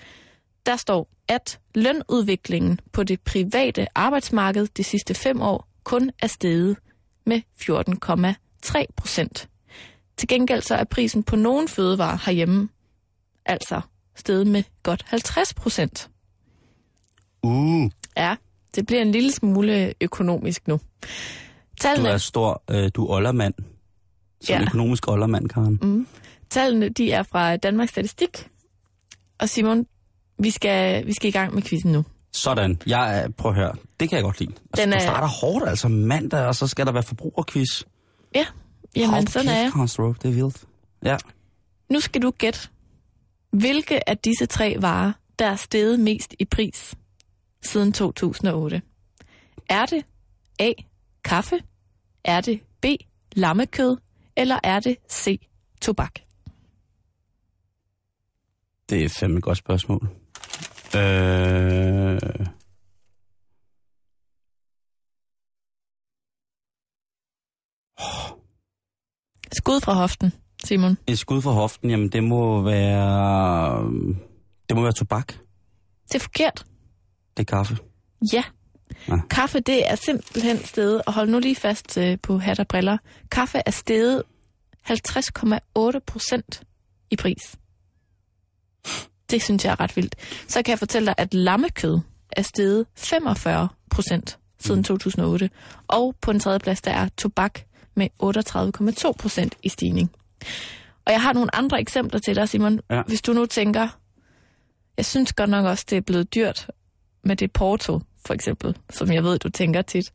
[0.66, 6.76] der står, at lønudviklingen på det private arbejdsmarked de sidste fem år kun er steget
[7.26, 7.40] med
[8.70, 9.48] 14,3 procent.
[10.16, 12.68] Til gengæld så er prisen på nogle fødevarer herhjemme
[13.48, 13.80] altså
[14.16, 16.11] steget med godt 50 procent.
[17.42, 18.37] Uh, Ja,
[18.74, 20.74] det bliver en lille smule økonomisk nu.
[20.76, 21.06] du
[21.80, 23.54] Tallene, er stor, øh, du er oldermand.
[24.40, 24.62] Som Ja.
[24.62, 25.78] økonomisk oldermand, Karen.
[25.82, 26.06] mm,
[26.50, 28.48] tallene de er fra Danmarks Statistik.
[29.40, 29.87] Og Simon,
[30.38, 32.04] vi skal, vi skal i gang med quizzen nu.
[32.32, 32.80] Sådan.
[32.87, 33.74] Jeg er, prøv at høre.
[34.00, 34.50] Det kan jeg godt lide.
[34.52, 37.82] Altså, Den du er- starter hårdt, altså mandag, og så skal der være forbrugerquiz.
[38.34, 38.46] Ja,
[38.96, 39.72] jamen Hold sådan er kæft, jeg.
[39.72, 40.64] Konstrup, det er vildt.
[41.04, 41.16] Ja.
[41.90, 42.68] Nu skal du gætte,
[43.50, 46.94] hvilke af disse tre varer, der er steget mest i pris
[47.62, 48.82] siden 2008.
[49.68, 50.04] Er det
[50.58, 50.72] A.
[51.24, 51.61] Kaffe?
[52.24, 52.84] Er det B.
[53.32, 53.96] Lammekød?
[54.37, 55.40] Eller er det C.
[55.80, 56.14] Tobak?
[58.88, 60.08] Det er fandme et godt spørgsmål.
[60.96, 62.46] Øh...
[69.52, 70.32] Skud fra hoften,
[70.68, 70.98] Simon.
[71.07, 73.83] Et skud for hoften, jamen det må være...
[74.68, 75.33] Det må være tobak.
[76.09, 76.64] Det er forkert.
[77.37, 77.76] Det er kaffe.
[78.33, 78.42] Ja.
[79.09, 79.16] Ja.
[79.31, 82.98] Kaffe, det er simpelthen steget, og hold nu lige fast øh, på hat og briller.
[83.31, 84.22] Kaffe er steget
[84.90, 86.62] 50,8 procent
[87.11, 87.57] i pris.
[89.31, 90.14] Det synes jeg er ret vildt.
[90.48, 91.98] Så kan jeg fortælle dig, at lammekød
[92.33, 95.50] er steget 45 procent siden 2008.
[95.88, 97.61] Og på en tredje plads, der er tobak
[97.96, 100.11] med 38,2 procent i stigning.
[101.07, 102.81] Og jeg har nogle andre eksempler til dig, Simon.
[102.90, 103.03] Ja.
[103.07, 103.88] Hvis du nu tænker,
[104.96, 106.70] jeg synes godt nok også, det er blevet dyrt
[107.24, 110.12] med det Porto, for eksempel, som jeg ved, du tænker tit.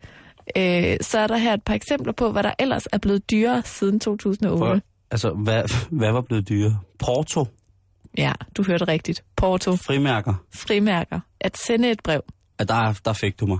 [0.57, 3.61] Øh, så er der her et par eksempler på, hvad der ellers er blevet dyrere
[3.65, 4.59] siden 2008.
[4.59, 4.79] For,
[5.11, 6.79] altså, hvad, hvad var blevet dyre?
[6.99, 7.45] Porto,
[8.17, 9.23] Ja, du hørte rigtigt.
[9.35, 10.33] Porto, frimærker.
[10.55, 12.21] frimærker, at sende et brev.
[12.59, 13.57] Ja, der, der fik du mig.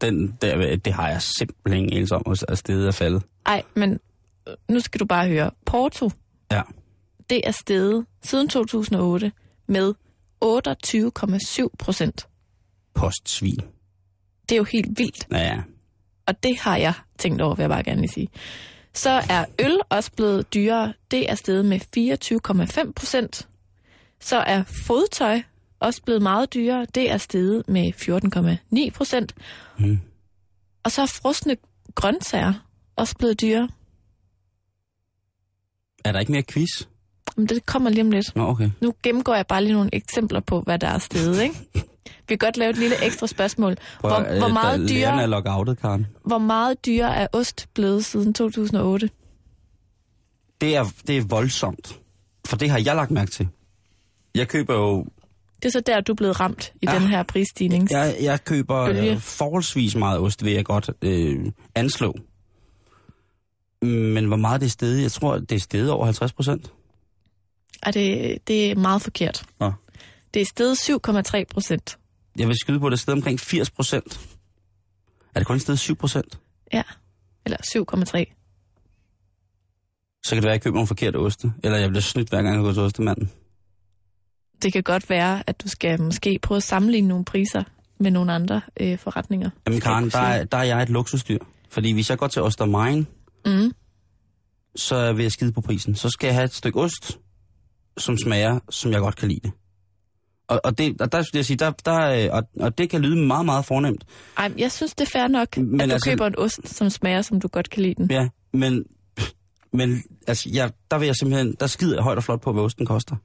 [0.00, 3.22] Den, der, det har jeg simpelthen anelse om, at stedet er faldet.
[3.46, 3.98] Ej, men
[4.68, 5.50] nu skal du bare høre.
[5.66, 6.10] Porto,
[6.50, 6.62] Ja.
[7.30, 9.32] det er steget siden 2008
[9.66, 9.94] med
[10.44, 12.28] 28,7 procent.
[12.94, 13.58] Postsvin.
[14.48, 15.62] Det er jo helt vildt, Ja, ja.
[16.26, 18.28] og det har jeg tænkt over, vil jeg bare gerne lige sige.
[18.94, 20.92] Så er øl også blevet dyrere.
[21.10, 21.80] Det er steget med
[22.86, 23.48] 24,5 procent.
[24.20, 25.42] Så er fodtøj
[25.80, 26.86] også blevet meget dyrere.
[26.94, 29.34] Det er steget med 14,9 procent.
[29.78, 29.98] Mm.
[30.84, 31.56] Og så er frosne
[31.94, 32.52] grøntsager
[32.96, 33.68] også blevet dyrere.
[36.08, 36.68] Er der ikke mere quiz?
[37.36, 38.36] Men det kommer lige om lidt.
[38.36, 38.70] Nå, okay.
[38.80, 41.54] Nu gennemgår jeg bare lige nogle eksempler på, hvad der er stedet, ikke?
[42.28, 43.76] Vi kan godt lave et lille ekstra spørgsmål.
[44.00, 46.06] Prøv, Hvor, øh, hvor, meget dyrere, er lockoutet, Karen.
[46.24, 49.10] hvor meget dyrere er ost blevet siden 2008?
[50.60, 51.98] Det er, det er voldsomt.
[52.46, 53.48] For det har jeg lagt mærke til.
[54.34, 55.06] Jeg køber jo
[55.62, 56.94] Det er så der, du er blevet ramt i Ja.
[56.98, 57.90] den her prisstigning.
[57.90, 62.14] Jeg, jeg køber øh, forholdsvis meget ost, vil jeg godt øh, anslå.
[63.82, 65.02] Men hvor meget det er stedet?
[65.02, 66.72] Jeg tror, det er stedet over 50 procent.
[67.82, 69.44] Og det, det er meget forkert.
[69.60, 69.72] Nå.
[70.34, 70.90] Det er steget
[71.38, 71.98] 7,3 procent.
[72.38, 74.20] Jeg vil skyde på, at det er stedet omkring 80 procent.
[75.34, 76.38] Er det kun stedet 7 procent?
[76.72, 76.82] Ja,
[77.44, 78.34] eller 7,3.
[80.24, 81.52] Så kan det være, at jeg køber nogle forkerte oste.
[81.64, 83.30] Eller jeg bliver snydt, hver gang jeg går til ostemanden.
[84.62, 87.62] Det kan godt være, at du skal måske prøve at sammenligne nogle priser
[88.00, 89.50] med nogle andre øh, forretninger.
[89.66, 91.38] Jamen Karen, der er, der er jeg et luksusdyr.
[91.68, 93.06] Fordi hvis jeg går til Ostermein,
[93.48, 93.72] Mm.
[94.76, 95.94] så vil jeg skide på prisen.
[95.94, 97.18] Så skal jeg have et stykke ost,
[97.96, 99.52] som smager, som jeg godt kan lide det.
[100.48, 103.00] Og, og, det, og der vil jeg sige, der, der, øh, og, og det kan
[103.00, 104.04] lyde meget, meget fornemt.
[104.38, 106.68] Ej, jeg synes, det er fair nok, Men Men at du altså- køber en ost,
[106.68, 108.10] som smager, som du godt kan lide den.
[108.10, 108.84] Ja, men,
[109.72, 112.62] men altså, jeg, der vil jeg simpelthen, der skider jeg højt og flot på, hvad
[112.62, 113.16] osten koster.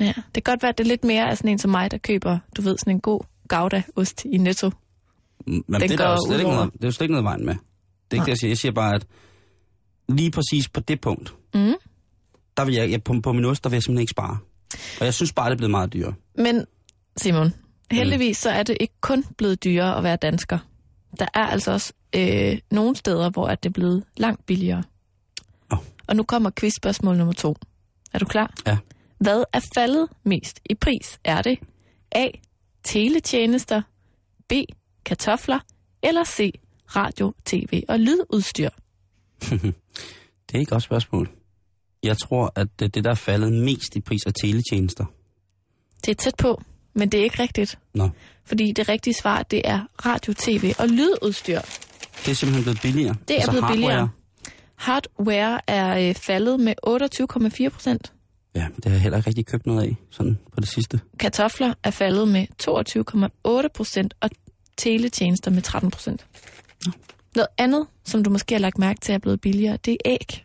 [0.00, 1.90] Ja, det kan godt være, at det er lidt mere af sådan en som mig,
[1.90, 3.20] der køber, du ved, sådan en god
[3.52, 4.70] Gouda-ost i Netto.
[5.46, 7.46] Men Den det, er jo slet ikke noget, det er jo slet ikke noget vejen
[7.46, 7.54] med.
[7.54, 8.24] Det er ikke Nej.
[8.24, 8.50] det, jeg siger.
[8.50, 9.06] Jeg siger bare, at
[10.08, 11.74] lige præcis på det punkt, Mm.
[12.56, 14.38] der vil jeg, jeg på, på min ost, der vil jeg simpelthen ikke spare.
[15.00, 16.14] Og jeg synes bare, det er blevet meget dyrere.
[16.38, 16.64] Men
[17.16, 17.54] Simon,
[17.90, 20.58] heldigvis så er det ikke kun blevet dyrere at være dansker.
[21.18, 24.82] Der er altså også øh, nogle steder, hvor at det er blevet langt billigere.
[25.72, 25.78] Åh.
[26.06, 27.56] Og nu kommer quizspørgsmål nummer to.
[28.12, 28.54] Er du klar?
[28.66, 28.78] Ja.
[29.18, 31.18] Hvad er faldet mest i pris?
[31.24, 31.58] Er det
[32.12, 32.26] A.
[32.84, 33.82] Teletjenester,
[34.48, 34.52] B.
[35.04, 35.58] Kartofler
[36.02, 36.52] eller C.
[36.96, 38.68] Radio, tv og lydudstyr?
[40.54, 41.30] Det er ikke et godt spørgsmål.
[42.02, 45.04] Jeg tror, at det, det der er faldet mest i pris af teletjenester.
[46.04, 46.62] Det er tæt på,
[46.94, 47.78] men det er ikke rigtigt.
[47.94, 48.08] Nå,
[48.44, 51.60] Fordi det rigtige svar, det er radio, tv og lydudstyr.
[52.24, 53.14] det er simpelthen blevet billigere.
[53.28, 53.76] Det er altså blevet hardware.
[53.76, 54.08] billigere.
[54.76, 58.12] Hardware er øh, faldet med 28,4 procent.
[58.54, 61.00] Ja, det har jeg heller ikke rigtig købt noget af, sådan på det sidste.
[61.18, 62.46] Kartofler er faldet med
[63.62, 64.30] 22,8 procent, og
[64.76, 66.26] teletjenester med 13 procent.
[67.34, 70.44] Noget andet, som du måske har lagt mærke til, er blevet billigere, det er æg.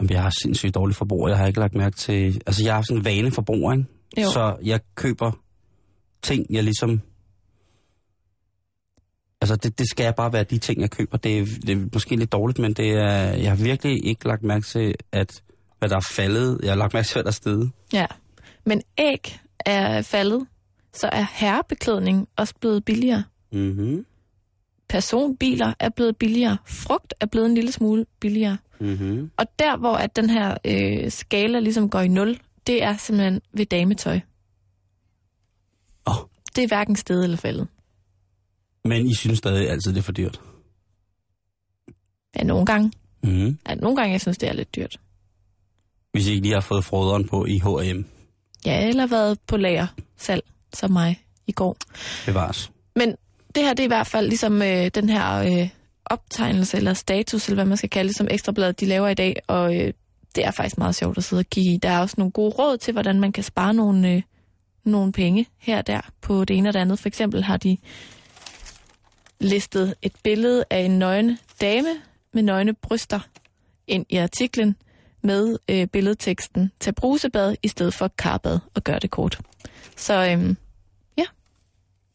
[0.00, 1.28] Jamen, jeg har sindssygt dårlig forbrug.
[1.28, 2.42] Jeg har ikke lagt mærke til...
[2.46, 3.84] Altså, jeg har sådan en vaneforbrug, ikke?
[4.18, 4.30] Jo.
[4.30, 5.32] Så jeg køber
[6.22, 7.00] ting, jeg ligesom...
[9.40, 11.16] Altså, det, det skal bare være de ting, jeg køber.
[11.16, 14.42] Det er, det er måske lidt dårligt, men det er, jeg har virkelig ikke lagt
[14.42, 15.42] mærke til, at
[15.78, 16.60] hvad der er faldet.
[16.62, 17.70] Jeg har lagt mærke til, hvad der er steget.
[17.92, 18.06] Ja,
[18.66, 20.46] men æg er faldet,
[20.92, 23.24] så er herrebeklædning også blevet billigere.
[23.52, 24.06] Mhm.
[24.88, 26.56] Personbiler er blevet billigere.
[26.66, 28.58] Frugt er blevet en lille smule billigere.
[28.80, 29.30] Mhm.
[29.36, 33.40] Og der, hvor at den her øh, skala ligesom går i nul, det er simpelthen
[33.52, 34.20] ved dametøj.
[36.06, 36.14] Åh.
[36.56, 37.68] Det er hverken sted eller faldet.
[38.84, 40.40] Men I synes stadig altid, det er for dyrt.
[42.36, 42.92] Ja, nogle gange.
[43.22, 43.58] Mhm.
[43.68, 45.00] Ja, nogle gange, jeg synes, det er lidt dyrt.
[46.12, 48.04] Hvis I ikke lige har fået froderen på i H&M.
[48.66, 50.42] Ja, eller været på lager salg,
[50.74, 51.76] som mig i går.
[52.26, 52.70] Bevares.
[52.96, 53.14] Men
[53.54, 55.68] det her, det er i hvert fald ligesom øh, den her øh,
[56.04, 59.36] optegnelse, eller status, eller hvad man skal kalde det, som Ekstrabladet de laver i dag.
[59.46, 59.92] Og øh,
[60.34, 61.76] det er faktisk meget sjovt at sidde og kigge i.
[61.76, 64.22] Der er også nogle gode råd til, hvordan man kan spare nogle, øh,
[64.84, 66.98] nogle penge her og der på det ene og det andet.
[66.98, 67.76] For eksempel har de
[69.40, 71.88] listet et billede af en nøgne dame
[72.34, 73.20] med nøgne bryster
[73.86, 74.76] ind i artiklen
[75.22, 79.40] med øh, billedteksten Tag brusebad i stedet for karbad og gør det kort.
[79.96, 80.56] Så øhm,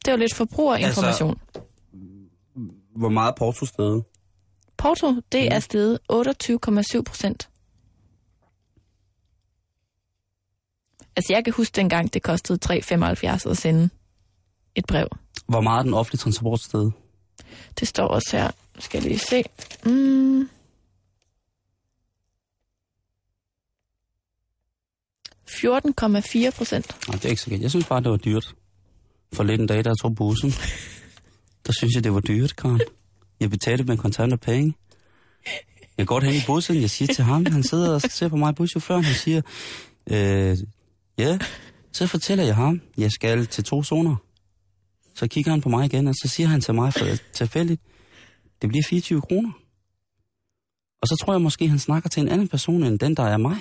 [0.06, 1.40] det var lidt forbrugerinformation.
[1.48, 1.62] Altså...
[2.96, 4.04] Hvor meget er Porto stedet?
[4.78, 5.50] Porto, det Mm.
[5.52, 7.50] er steget 28,7 procent.
[11.16, 13.90] Altså jeg kan huske dengang, det kostede 3,75 at sende
[14.76, 15.08] et brev.
[15.48, 16.94] Hvor meget er den offentlige transport stedet?
[17.80, 18.52] Det står også her.
[18.80, 19.44] Skal jeg lige se.
[19.86, 20.50] Mm.
[25.48, 26.96] 14,4 procent.
[27.08, 27.62] Nej, det er ikke så galt.
[27.62, 28.56] Jeg synes bare, det var dyrt.
[29.34, 30.50] For lidt en dag, da jeg tog bussen.
[31.66, 32.82] Der synes jeg, det var dyrt, Karen.
[33.40, 34.74] Jeg betalte med kontanter penge.
[35.98, 38.56] Jeg går hen i bussen, jeg siger til ham, han sidder og ser på mig,
[38.56, 39.42] buschaufføren, han siger,
[40.10, 40.58] øh,
[41.18, 41.40] Ja,
[41.92, 44.16] så fortæller jeg ham, jeg skal til to zoner.
[45.16, 47.82] Så kigger han på mig igen, og så siger han til mig for tilfældigt,
[48.62, 49.52] det bliver 24 kroner.
[51.02, 53.38] Og så tror jeg måske, han snakker til en anden person, end den, der er
[53.38, 53.58] mig.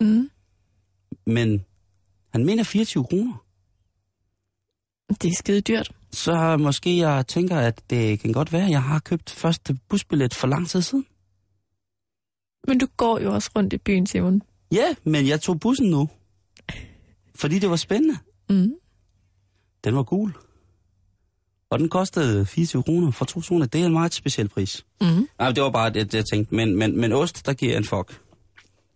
[0.00, 0.30] Mm.
[1.26, 1.64] Men
[2.32, 3.45] han mener 24 kroner.
[5.10, 5.92] Det er skide dyrt.
[6.12, 10.34] Så måske jeg tænker, at det kan godt være, at jeg har købt første busbillet
[10.34, 11.06] for lang tid siden.
[12.68, 14.42] Men du går jo også rundt i byen, Simon.
[14.72, 16.08] Ja, men jeg tog bussen nu.
[17.34, 18.18] Fordi det var spændende.
[18.50, 18.74] Mm.
[19.84, 20.32] Den var gul.
[21.70, 23.66] Og den kostede 24 kroner for to zoner.
[23.66, 24.86] Det er en meget speciel pris.
[25.00, 25.28] Mm.
[25.38, 26.54] Nej, det var bare det, jeg tænkte.
[26.54, 28.20] Men, men, men ost, der giver en fuck.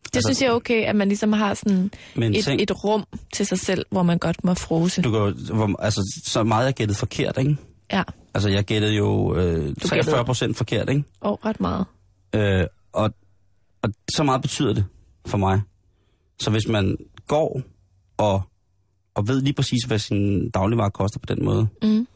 [0.05, 2.85] Det Altså- synes jeg er okay, at man ligesom har sådan Men et, tænk, et
[2.85, 5.03] rum til sig selv, hvor man godt må frose.
[5.03, 7.57] du jo- hvor, altså, så meget jeg gættede forkert, ikke?
[7.93, 8.03] Ja,
[8.35, 11.05] Altså, jeg gættede jo øh, 43 procent forkert, ikke?
[11.21, 11.85] og ret meget.
[12.35, 13.11] Øh, og,
[13.83, 14.85] og så meget betyder det
[15.27, 15.61] for mig.
[16.41, 17.61] Så hvis man går
[18.17, 18.43] og,
[19.15, 22.07] og ved lige præcis, hvad sin dagligvarer koster på den måde, Mm.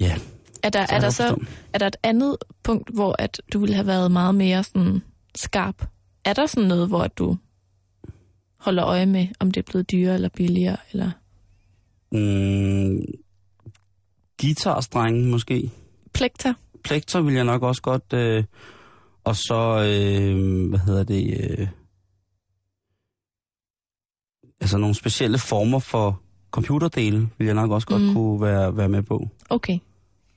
[0.00, 0.16] ja,
[0.62, 1.36] Er der, så er, der så,
[1.72, 5.02] er der et andet punkt, hvor at du ville have været meget mere sådan
[5.34, 5.86] skarp?
[6.24, 7.36] Er der sådan noget, hvor du
[8.58, 10.76] holder øje med, om det er blevet dyrere eller billigere?
[10.92, 11.10] Eller?
[12.12, 13.04] Mm,
[14.40, 15.70] guitarstrenge måske.
[16.14, 16.54] Plekter?
[16.84, 18.12] Plekter vil jeg nok også godt.
[18.14, 18.44] Øh,
[19.24, 21.50] og så, øh, hvad hedder det?
[21.58, 21.68] Øh,
[24.60, 28.14] altså nogle specielle former for computerdele vil jeg nok også godt Mm.
[28.14, 29.28] kunne være, være med på.
[29.50, 29.78] Okay.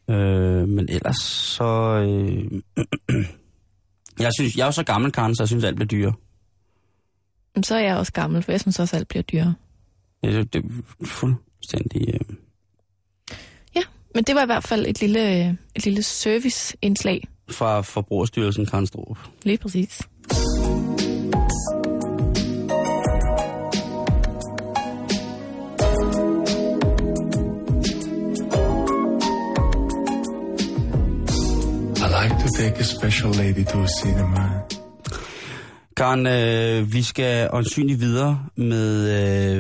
[0.10, 1.63] Øh, men ellers så...
[2.08, 2.52] Øh,
[4.20, 6.14] jeg, synes, jeg er jo så gammel, Karen, så jeg synes, alt bliver dyre.
[7.56, 9.54] Men så er jeg også gammel, for jeg synes også, alt bliver dyrere.
[10.24, 12.14] Det, det er fuldstændig...
[12.14, 12.36] Øh,
[14.16, 17.28] Men det var i hvert fald et lille, et lille serviceindslag.
[17.50, 19.18] fra Forbrugerstyrelsen, Karen Strup.
[19.44, 20.02] Lige præcis.
[32.58, 34.50] Take a special lady to a cinema.
[35.98, 39.10] Karen, øh, vi skal åndsynligt videre med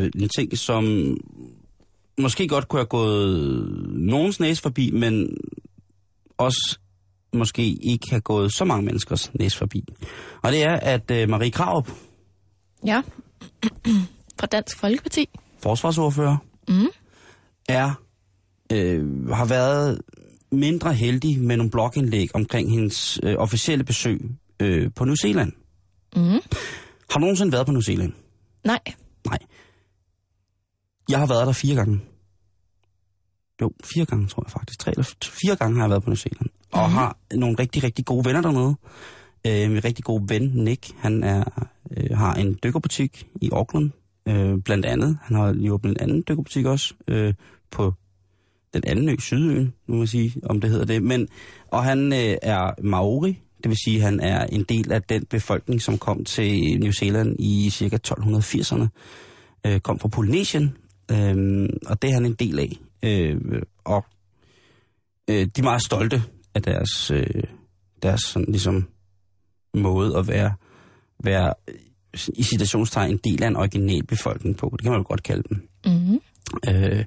[0.03, 0.83] øh, en ting, som
[2.17, 3.49] måske godt kunne have gået
[3.89, 5.37] nogens næse forbi, men
[6.37, 6.77] også
[7.33, 9.83] måske ikke have gået så mange menneskers næse forbi.
[10.43, 11.87] Og det er, at øh, Marie Krav,
[12.85, 13.01] Ja.
[14.39, 15.29] Fra Dansk Folkeparti.
[15.63, 16.37] forsvarsordfører,
[16.69, 16.87] Mm.
[17.69, 17.91] er,
[18.73, 20.01] øh, har været
[20.51, 24.21] mindre heldig med nogle blogindlæg omkring hendes øh, officielle besøg
[24.59, 25.51] øh, på New Zealand.
[26.15, 26.21] Mm.
[27.09, 28.13] Har du nogensinde været på New Zealand?
[28.65, 28.79] Nej.
[31.09, 31.99] Jeg har været der fire gange.
[33.61, 34.79] Jo, fire gange tror jeg faktisk.
[34.79, 36.49] Tre eller fire gange har jeg været på New Zealand.
[36.73, 36.93] Og Mhm.
[36.97, 38.75] har nogle rigtig, rigtig gode venner dernede.
[39.47, 41.43] Øh, min rigtig gode ven, Nick, han er,
[41.97, 43.91] øh, har en dykkerbutik i Auckland,
[44.27, 45.17] øh, blandt andet.
[45.21, 47.33] Han har lige åbnet en anden dykkerbutik også, øh,
[47.71, 47.93] på
[48.81, 51.03] den anden ø, Sydøen, nu må jeg sige, om det hedder det.
[51.03, 51.27] Men,
[51.67, 55.25] og han øh, er maori, det vil sige, at han er en del af den
[55.25, 58.87] befolkning, som kom til New Zealand i cirka 1280'erne.
[59.65, 60.77] Øh, kom fra Polynesien,
[61.11, 62.77] øh, og det er han en del af.
[63.03, 64.05] Øh, og
[65.29, 66.23] øh, de er meget stolte
[66.55, 67.43] af deres, øh,
[68.03, 68.87] deres sådan, ligesom,
[69.73, 70.53] måde at være,
[71.23, 71.53] være
[72.35, 74.69] i citationstegn en del af en original befolkning på.
[74.71, 75.67] Det kan man jo godt kalde dem.
[75.85, 76.19] Mm.
[76.69, 77.05] Øh,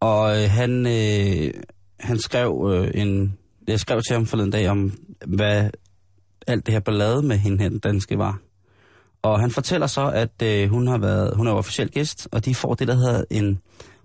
[0.00, 1.50] og øh, han, øh,
[2.00, 3.38] han skrev øh, en...
[3.68, 4.92] Jeg skrev til ham forleden dag om,
[5.26, 5.70] hvad
[6.46, 8.38] alt det her ballade med hende her, den danske, var.
[9.22, 12.54] Og han fortæller så, at øh, hun har været, hun er officiel gæst, og de
[12.54, 13.58] får det, der hedder en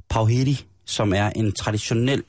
[0.09, 2.23] pauheri, som er en traditionel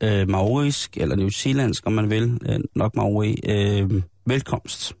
[0.00, 4.96] øh, maorisk, eller newzealandsk, om man vil, øh, nok maori, øh, velkomst.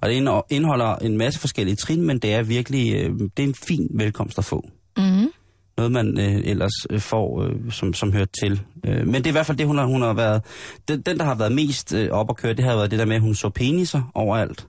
[0.00, 3.54] Og det indeholder en masse forskellige trin, men det er virkelig, øh, det er en
[3.54, 4.68] fin velkomst at få
[4.98, 5.32] Mm
[5.78, 8.60] noget, man øh, ellers øh, får, øh, som, som hører til.
[8.84, 10.42] Øh, men det er i hvert fald det, hun har, hun har været...
[10.88, 13.04] Den, den, der har været mest øh, op at køre, det har været det der
[13.04, 14.66] med, at hun så peniser overalt.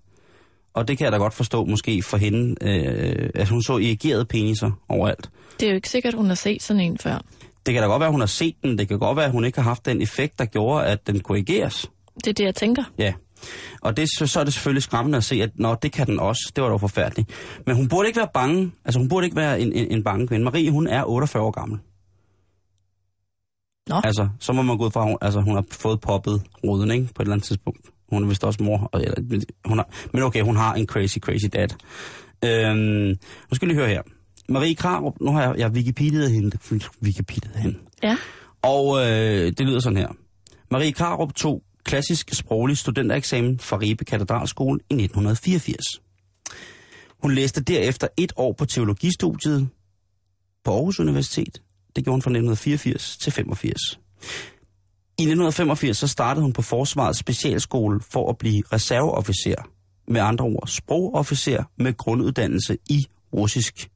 [0.73, 4.25] Og det kan jeg da godt forstå måske for hende, øh, at hun så erigerede
[4.25, 5.29] peniser overalt.
[5.59, 7.21] Det er jo ikke sikkert, hun har set sådan en før.
[7.65, 8.77] Det kan da godt være, at hun har set den.
[8.77, 11.19] Det kan godt være, at hun ikke har haft den effekt, der gjorde, at den
[11.19, 11.89] korrigeres.
[12.15, 12.83] Det er det, jeg tænker.
[12.97, 13.13] Ja.
[13.81, 16.19] Og det, så, så er det selvfølgelig skræmmende at se, at nå, det kan den
[16.19, 16.51] også.
[16.55, 17.29] Det var dog forfærdeligt.
[17.65, 18.71] Men hun burde ikke være bange.
[18.85, 20.45] Altså, hun burde ikke være en, en, en bange kvinde.
[20.45, 21.79] Marie, hun er 48 år gammel.
[23.87, 24.01] Nå.
[24.03, 26.91] Altså, så må man gå ud fra, at hun, altså, hun har fået poppet ruden,
[26.91, 27.05] ikke?
[27.15, 27.79] På et eller andet tidspunkt.
[28.09, 28.89] Hun er vist også mor.
[28.91, 31.67] og- Eller, hun har, men okay, hun har en crazy, crazy dad.
[32.45, 32.77] Øhm,
[33.49, 34.01] nu skal vi lige høre her.
[34.49, 36.57] Marie Krarup, nu har jeg, jeg Wikipedia'et hende.
[37.05, 37.77] Wikipedia'et hende.
[38.03, 38.17] Ja.
[38.61, 40.07] Og øh, det lyder sådan her.
[40.71, 45.85] Marie Krarup tog klassisk sproglig studentereksamen fra Ribe Katedralskole i 1984.
[47.21, 49.69] Hun læste derefter et år på teologistudiet
[50.63, 51.61] på Aarhus Universitet.
[51.95, 53.99] Det gjorde hun fra 1984 til 85.
[55.19, 59.69] I 1985 så startede hun på Forsvarets specialskole for at blive reserveofficer.
[60.07, 63.89] Med andre ord, sprogofficer med grunduddannelse i russisk.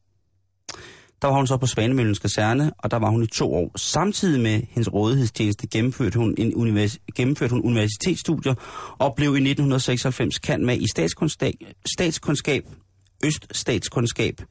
[1.24, 3.78] Der var hun så på Svanemøllens kaserne, og der var hun i to år.
[3.78, 8.54] Samtidig med hendes rådighedstjeneste gennemførte hun, en univers, gennemførte hun universitetsstudier
[8.98, 11.54] og blev i 1996 kendt med i statskundskab,
[11.86, 12.64] statskundskab
[13.26, 14.42] øststatskundskab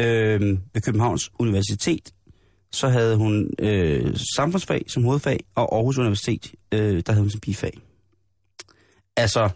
[0.00, 0.40] øh,
[0.74, 2.14] ved Københavns Universitet.
[2.72, 7.40] Så havde hun øh, samfundsfag som hovedfag, og Aarhus Universitet, øh, der havde hun som
[7.40, 7.78] bifag.
[9.16, 9.50] Altså,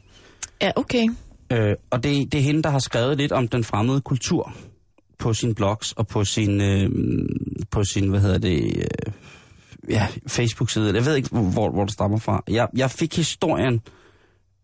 [0.62, 1.08] Ja, okay.
[1.52, 4.54] Øh, og det, det er hende, der har skrevet lidt om den fremmede kultur
[5.22, 6.90] på sin blogs og på sin, øh,
[7.70, 9.12] på sin hvad hedder det, øh,
[9.88, 10.94] ja, Facebook-side.
[10.94, 12.42] Jeg ved ikke, hvor, hvor det stammer fra.
[12.48, 13.80] Jeg, jeg fik historien,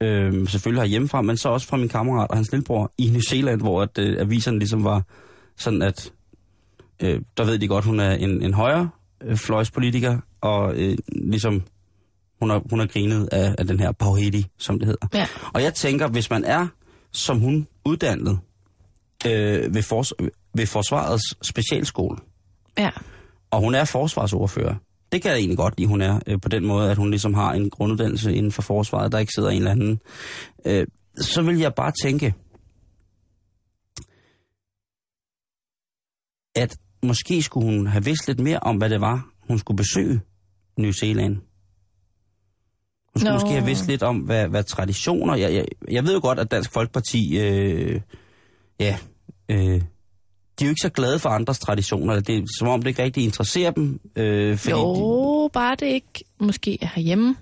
[0.01, 3.61] øh, selvfølgelig herhjemmefra, men så også fra min kammerat og hans lillebror i New Zealand,
[3.61, 5.03] hvor at, øh, aviserne ligesom var
[5.57, 6.13] sådan, at
[7.03, 8.91] øh, der ved de godt, hun er en, en højre
[9.23, 11.63] øh, fløjspolitiker, og øh, ligesom
[12.41, 15.07] hun har, hun har grinet af, af den her Pauhedi, som det hedder.
[15.15, 15.27] Ja.
[15.53, 16.67] Og jeg tænker, hvis man er,
[17.13, 18.39] som hun, uddannet
[19.27, 22.19] øh, ved, fors- ved Forsvarets specialskole,
[22.79, 22.91] Ja.
[23.51, 24.75] og hun er forsvarsordfører,
[25.13, 27.35] det kan jeg egentlig godt lide, hun er øh, på den måde, at hun ligesom
[27.35, 30.01] har en grunduddannelse inden for forsvaret, der ikke sidder en eller anden.
[30.65, 32.35] Øh, så vil jeg bare tænke,
[36.57, 40.21] at måske skulle hun have vidst lidt mere om, hvad det var, hun skulle besøge
[40.79, 41.35] New Zealand.
[41.37, 43.35] Hun skulle Nå.
[43.35, 45.35] måske have vidst lidt om, hvad, hvad traditioner...
[45.35, 47.39] Jeg, jeg, jeg ved jo godt, at Dansk Folkeparti...
[47.39, 48.01] Øh,
[48.81, 48.99] ja,
[49.49, 49.59] øh,
[50.59, 52.21] de er jo ikke så glade for andres traditioner.
[52.21, 54.01] Det er som om, det ikke rigtig interesserer dem.
[54.17, 57.37] Øh, fordi De, Jo, bare det ikke måske er herhjemme.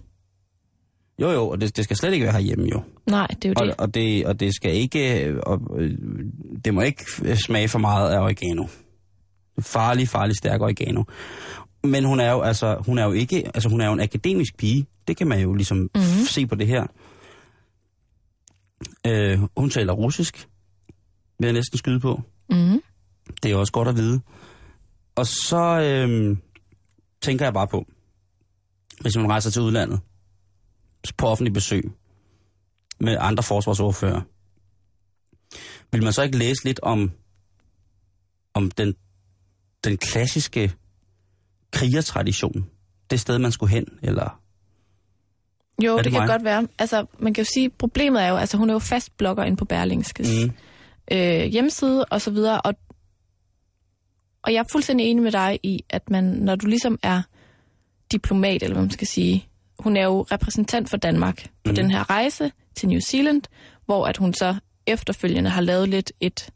[1.21, 2.83] jo, jo, og det, det skal slet ikke være herhjemme, jo.
[3.07, 3.75] Nej, det er jo Og, det.
[3.79, 5.25] og, det, og det skal ikke...
[5.25, 5.99] øh, Og, øh,
[6.65, 7.05] det må ikke
[7.47, 8.67] smage for meget af oregano.
[9.61, 11.03] Farlig, farlig stærk oregano.
[11.85, 14.57] Men hun er jo altså, hun er jo ikke, altså hun er jo en akademisk
[14.57, 14.87] pige.
[15.09, 15.91] Det kan man jo ligesom Mhm.
[15.95, 16.25] mm-hmm.
[16.27, 16.87] se på det her.
[19.07, 20.49] Øh, hun taler russisk,
[21.39, 22.23] vil jeg næsten skyde på.
[22.51, 22.83] Mm.
[23.43, 24.21] Det er også godt at vide.
[25.15, 26.37] Og så øh,
[27.23, 27.87] tænker jeg bare på,
[29.01, 30.01] hvis man rejser til udlandet,
[31.17, 31.91] på offentlig besøg,
[33.01, 34.21] med andre forsvarsordfører,
[35.93, 37.11] vil man så ikke læse lidt om,
[38.55, 38.95] om den,
[39.85, 40.73] den klassiske
[41.73, 42.67] krigertradition?
[43.11, 44.41] Det sted, man skulle hen, eller...
[45.85, 46.29] Jo, det, det det kan mig?
[46.29, 46.69] godt være.
[46.79, 49.57] Altså, man kan jo sige, problemet er jo, altså hun er jo fast blogger inde
[49.57, 50.51] på Berlingskes Mm.
[51.11, 51.17] Mm.
[51.17, 52.75] øh, hjemmeside og så videre, og,
[54.43, 57.23] og jeg er fuldstændig enig med dig i, at man, når du ligesom er
[58.13, 61.75] diplomat, eller hvad man skal sige, hun er jo repræsentant for Danmark på Mhm.
[61.75, 63.43] den her rejse til New Zealand,
[63.87, 64.55] hvor at hun så
[64.87, 66.49] efterfølgende har lavet lidt et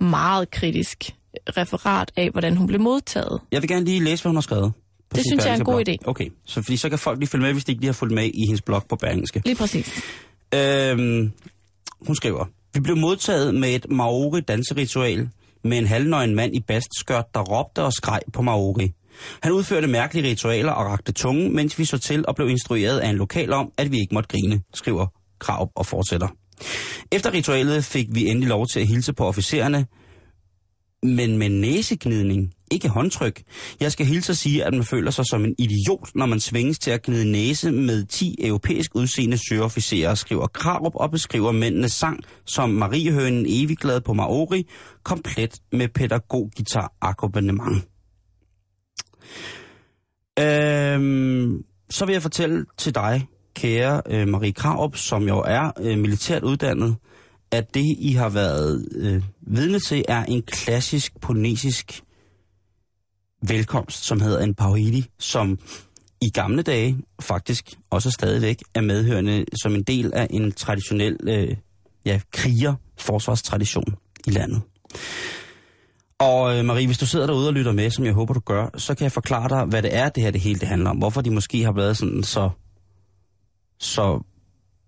[0.00, 1.10] meget kritisk
[1.56, 3.40] referat af, hvordan hun blev modtaget.
[3.52, 4.72] Jeg vil gerne lige læse, hvad hun har skrevet.
[5.14, 5.96] Det synes jeg er en god blog.
[6.08, 8.14] Okay, så, fordi så kan folk lige følge med, hvis de ikke lige har fulgt
[8.14, 9.42] med i hendes blog på Berlingske.
[9.44, 10.00] Lige præcis.
[10.54, 11.32] Øhm,
[12.00, 12.44] hun skriver,
[12.76, 15.28] vi blev modtaget med et maori danseritual
[15.64, 18.92] med en halvnøgen mand i bastskørt, der råbte og skreg på maori.
[19.42, 23.08] Han udførte mærkelige ritualer og rakte tungen, mens vi så til og blev instrueret af
[23.08, 25.06] en lokal om, at vi ikke måtte grine, skriver
[25.38, 26.28] Krav og fortsætter.
[27.12, 29.86] Efter ritualet fik vi endelig lov til at hilse på officererne,
[31.02, 33.42] men med næsegnidning, ikke håndtryk.
[33.80, 36.78] Jeg skal hilse at sige, at man føler sig som en idiot, når man svinges
[36.78, 42.20] til at gnide næse med 10 europæisk udseende søofficerer, skriver Krarup og beskriver mændenes sang
[42.46, 44.66] som Mariehønen evigglad på Maori,
[45.02, 47.84] komplet med pædagoggitar akkompagnement.
[50.38, 55.98] Øhm, så vil jeg fortælle til dig, kære øh, Marie Krarup, som jo er øh,
[55.98, 56.96] militært uddannet,
[57.50, 62.02] at det, I har været øh, vidne til, er en klassisk polynesisk
[63.42, 65.58] velkomst, som hedder en pauhidi, som
[66.22, 71.56] i gamle dage faktisk også stadigvæk er medhørende som en del af en traditionel øh,
[72.04, 74.62] ja, kriger-forsvarstradition i landet.
[76.18, 78.78] Og øh, Marie, hvis du sidder derude og lytter med, som jeg håber, du gør,
[78.78, 80.96] så kan jeg forklare dig, hvad det er, det her det hele det handler om.
[80.96, 82.50] Hvorfor de måske har været sådan så...
[83.80, 84.24] Så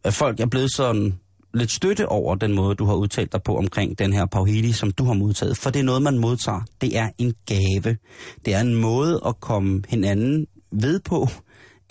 [0.05, 1.19] at folk er blevet sådan
[1.55, 4.91] lidt støtte over den måde, du har udtalt dig på omkring den her Pauhidi, som
[4.91, 5.57] du har modtaget.
[5.57, 6.61] For det er noget, man modtager.
[6.81, 7.97] Det er en gave.
[8.45, 11.29] Det er en måde at komme hinanden ved på,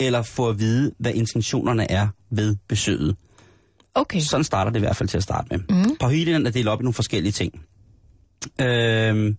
[0.00, 3.16] eller få at vide, hvad intentionerne er ved besøget.
[3.94, 4.20] Okay.
[4.20, 5.58] Sådan starter det i hvert fald til at starte med.
[5.58, 5.96] Mm.
[6.00, 7.60] Pauhidien er delt op i nogle forskellige ting.
[8.60, 9.34] Øh,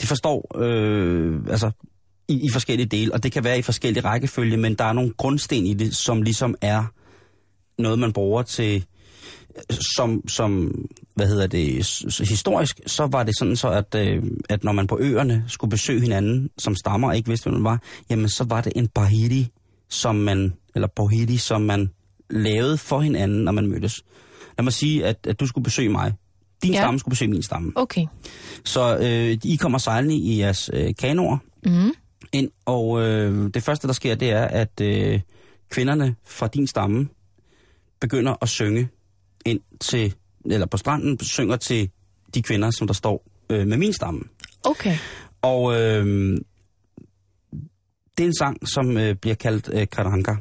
[0.00, 1.70] de forstår øh, altså
[2.28, 5.12] i, i forskellige dele, og det kan være i forskellige rækkefølge, men der er nogle
[5.16, 6.84] grundsten i det, som ligesom er
[7.78, 8.84] noget, man bruger til
[9.96, 10.74] som, som
[11.14, 11.66] hvad hedder det,
[12.28, 16.00] historisk, så var det sådan så, at, øh, at når man på øerne skulle besøge
[16.00, 19.48] hinanden, som stammer og ikke vidste, hvem man var, jamen så var det en bahidi,
[19.88, 21.90] som man, eller bohidi, som man
[22.30, 24.02] lavede for hinanden, når man mødtes.
[24.58, 26.12] Lad mig sige, at, at du skulle besøge mig.
[26.62, 26.80] Din ja.
[26.80, 27.72] stamme skulle besøge min stamme.
[27.76, 28.06] Okay.
[28.64, 31.92] Så øh, I kommer sejlende i jeres øh, kanoer Mm.
[32.32, 35.20] ind, og øh, det første, der sker, det er, at øh,
[35.70, 37.08] kvinderne fra din stamme
[38.00, 38.88] begynder at synge
[39.44, 40.14] ind til,
[40.44, 41.90] eller på stranden, synger til
[42.34, 44.20] de kvinder, som der står øh, med min stamme.
[44.64, 44.96] Okay.
[45.42, 46.04] Og øh,
[48.18, 50.34] det er en sang, som øh, bliver kaldt øh, Karanga.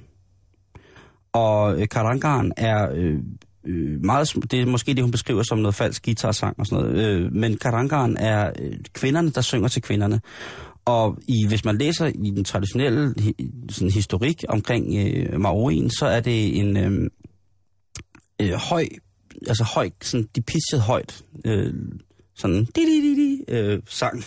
[1.33, 3.19] Og øh, Karangaen er øh,
[3.65, 7.05] øh, meget, det er måske det, hun beskriver som noget falsk guitarsang og sådan noget,
[7.05, 10.21] øh, men Karangaen er øh, kvinderne, der synger til kvinderne.
[10.85, 13.13] Og i, hvis man læser i den traditionelle
[13.69, 17.09] sådan historik omkring øh, Maorien, så er det en øh,
[18.43, 18.87] øh, høj,
[19.47, 21.73] altså høj, sådan de pitchet højt, øh,
[22.35, 24.23] sådan di di di di øh, sang.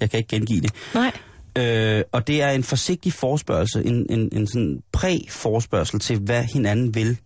[0.00, 0.72] Jeg kan ikke gengive det.
[0.94, 1.12] Nej.
[1.58, 6.94] Øh, og det er en forsigtig forspørgsel, en, en, en sådan præ-forspørgsel til, hvad hinanden
[6.94, 7.18] vil.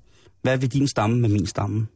[0.43, 1.87] Hvad vil din stamme med min stamme?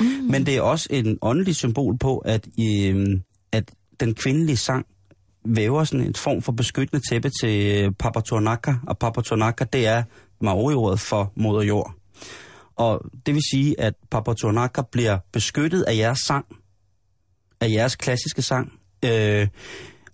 [0.00, 0.06] Mm.
[0.06, 3.20] Men det er også en åndelig symbol på, at, øh,
[3.52, 4.86] at den kvindelige sang
[5.44, 10.02] væver sådan en form for beskyttende tæppe til Papatornaka, og Papatornaka, det er
[10.40, 11.94] maori-ordet for moder jord.
[12.82, 16.44] Og det vil sige, at Papatornaka bliver beskyttet af jeres sang,
[17.60, 18.72] af jeres klassiske sang,
[19.04, 19.48] øh,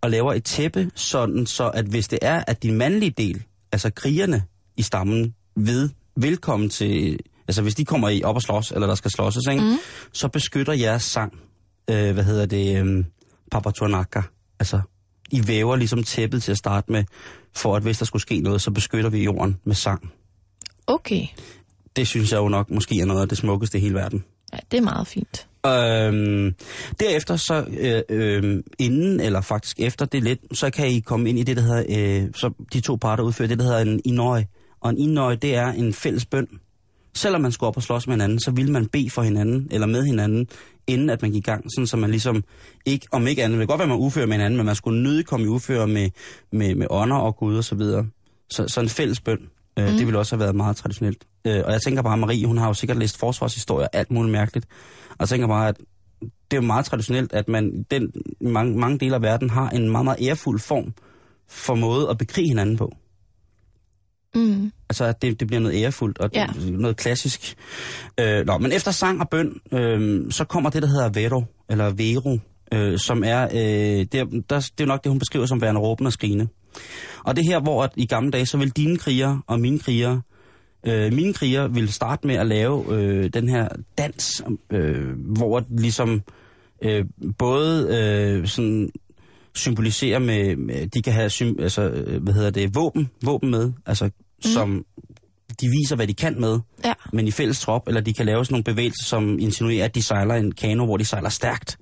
[0.00, 3.42] og laver et tæppe, sådan så at hvis det er, at din mandlige del,
[3.72, 4.42] altså krigerne
[4.76, 8.94] i stammen, ved velkommen til, altså hvis de kommer i op og slås, eller der
[8.94, 9.64] skal slåsses, ikke?
[9.64, 9.78] Mm.
[10.12, 11.32] så beskytter jeres sang,
[11.90, 13.04] øh, hvad hedder det, øh,
[13.50, 14.22] Papatornaka,
[14.60, 14.80] altså
[15.30, 17.04] I væver ligesom tæppet til at starte med,
[17.56, 20.12] for at hvis der skulle ske noget, så beskytter vi jorden med sang.
[20.86, 21.26] Okay.
[21.98, 24.24] Det synes jeg jo nok måske er noget af det smukkeste i hele verden.
[24.52, 25.46] Ja, det er meget fint.
[25.66, 26.54] Øhm,
[27.00, 31.38] derefter så, øh, øh, inden eller faktisk efter det lidt, så kan I komme ind
[31.38, 31.84] i det, der hedder,
[32.24, 34.44] øh, så de to parter udfører det, der hedder en inøj.
[34.80, 36.48] Og en inøj, det er en fælles bøn.
[37.14, 39.86] Selvom man skulle op og slås med hinanden, så vil man bede for hinanden, eller
[39.86, 40.48] med hinanden,
[40.86, 42.44] inden at man gik i gang, sådan så man ligesom
[42.86, 45.02] ikke, om ikke andet, det kan godt være, man udfører med hinanden, men man skulle
[45.02, 46.10] nødig komme i udføre med,
[46.52, 48.06] med, med ånder og Gud og så videre.
[48.50, 49.38] Så, så en fælles bøn,
[49.78, 49.96] øh, mm.
[49.96, 51.24] det ville også have været meget traditionelt.
[51.44, 54.32] Øh, og jeg tænker bare, Marie, hun har jo sikkert læst forsvarshistorie og alt muligt
[54.32, 54.66] mærkeligt.
[55.10, 55.76] Og jeg tænker bare, at
[56.20, 59.70] det er jo meget traditionelt, at man i den, mange, mange dele af verden har
[59.70, 60.94] en meget, meget ærefuld form
[61.48, 62.92] for måde at bekrige hinanden på.
[64.34, 64.72] Mm.
[64.88, 66.46] Altså, at det, det bliver noget ærefuldt og Ja.
[66.70, 67.56] noget klassisk.
[68.20, 71.90] Øh, nå, men efter sang og bøn, øh, så kommer det, der hedder vero, eller
[71.90, 72.38] vero,
[72.72, 75.80] øh, som er, øh, det, er der, det er nok det, hun beskriver som værende
[75.80, 76.48] råben og skrigende.
[77.24, 79.78] Og det er her, hvor at i gamle dage, så vil dine krigere og mine
[79.78, 80.22] krigere,
[80.86, 83.68] øh, mine krigere vil starte med at lave øh, den her
[83.98, 86.22] dans, øh, hvor det ligesom
[86.82, 87.04] øh,
[87.38, 88.90] både øh, sådan
[89.54, 93.72] symboliserer med, med de kan have sym, altså, øh, hvad hedder det, våben, våben med,
[93.86, 94.10] altså mm.
[94.42, 94.84] som
[95.60, 96.92] de viser, hvad de kan med, Ja.
[97.12, 100.02] men i fælles trop, eller de kan lave sådan nogle bevægelser, som insinuerer, at de
[100.02, 101.78] sejler en kano, hvor de sejler stærkt.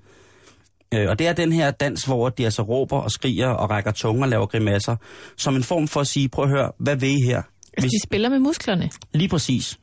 [0.93, 3.91] Øh, og det er den her dans, hvor de altså råber og skriger og rækker
[3.91, 4.95] tunge og laver grimasser,
[5.37, 7.41] som en form for at sige, prøv at høre, hvad vil I her?
[7.77, 8.89] Altså, de spiller med musklerne.
[9.13, 9.79] Lige præcis.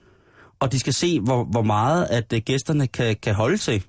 [0.61, 3.83] Og de skal se, hvor, hvor meget at øh, gæsterne kan, kan holde til.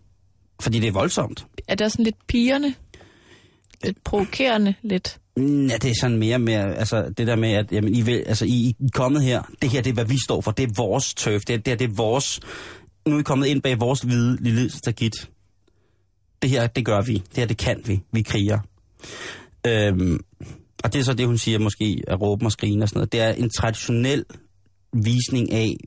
[0.61, 1.45] Fordi det er voldsomt.
[1.67, 2.73] Er der sådan lidt pigerne?
[3.83, 5.17] Lidt provokerende, lidt.
[5.37, 8.23] Mm, Ja, det er sådan mere med, altså det der med, at jamen, I, vil,
[8.27, 10.63] altså, I, I er kommet her, det her det er, hvad vi står for, det
[10.63, 12.39] er vores turf, det, er- det, er, det er vores,
[13.07, 15.29] nu er I kommet ind bag vores hvide lille stagit.
[16.41, 18.59] Det her, det gør vi, det her, det kan vi, vi kriger.
[19.67, 20.19] Øhm,
[20.83, 23.11] og det er så det, hun siger, måske at råbe og skrige og sådan noget.
[23.11, 24.25] Det er en traditionel
[24.93, 25.77] visning af,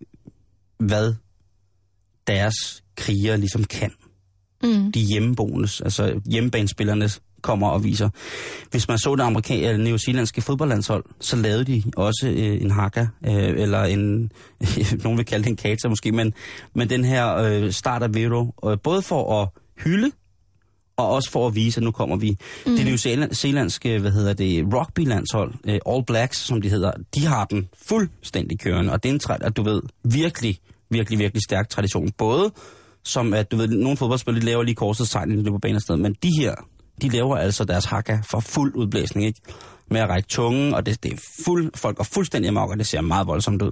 [0.78, 1.14] hvad
[2.26, 3.90] deres kriger ligesom kan
[4.62, 4.92] Mm.
[4.92, 7.10] de hjemmeboende, altså hjemmebanespillerne
[7.42, 8.08] kommer og viser.
[8.70, 13.06] Hvis man så det amerikanske eller neozealandske fodboldlandshold, så lavede de også øh, en haka,
[13.26, 14.32] øh, eller en,
[15.04, 16.32] nogen vil kalde det en kata måske, men,
[16.74, 19.48] men den her øh, start af Vero, øh, både for at
[19.84, 20.10] hylde,
[20.98, 22.36] og også for at vise, at nu kommer vi.
[22.66, 22.76] Mm.
[22.76, 27.68] Det neozealandske, hvad hedder det, rugby-landshold, øh, All Blacks, som de hedder, de har den
[27.88, 30.58] fuldstændig kørende, og det er en, at du ved, virkelig,
[30.90, 32.10] virkelig, virkelig stærk tradition.
[32.18, 32.50] Både
[33.04, 35.76] som at, du ved, nogle fodboldspillere laver lige korset sejl, inden de løber på banen
[35.76, 36.54] afsted, men de her,
[37.02, 39.40] de laver altså deres hakka for fuld udblæsning, ikke?
[39.90, 42.86] Med at række tungen, og det, det er fuld, folk går fuldstændig amok, og det
[42.86, 43.70] ser meget voldsomt ud.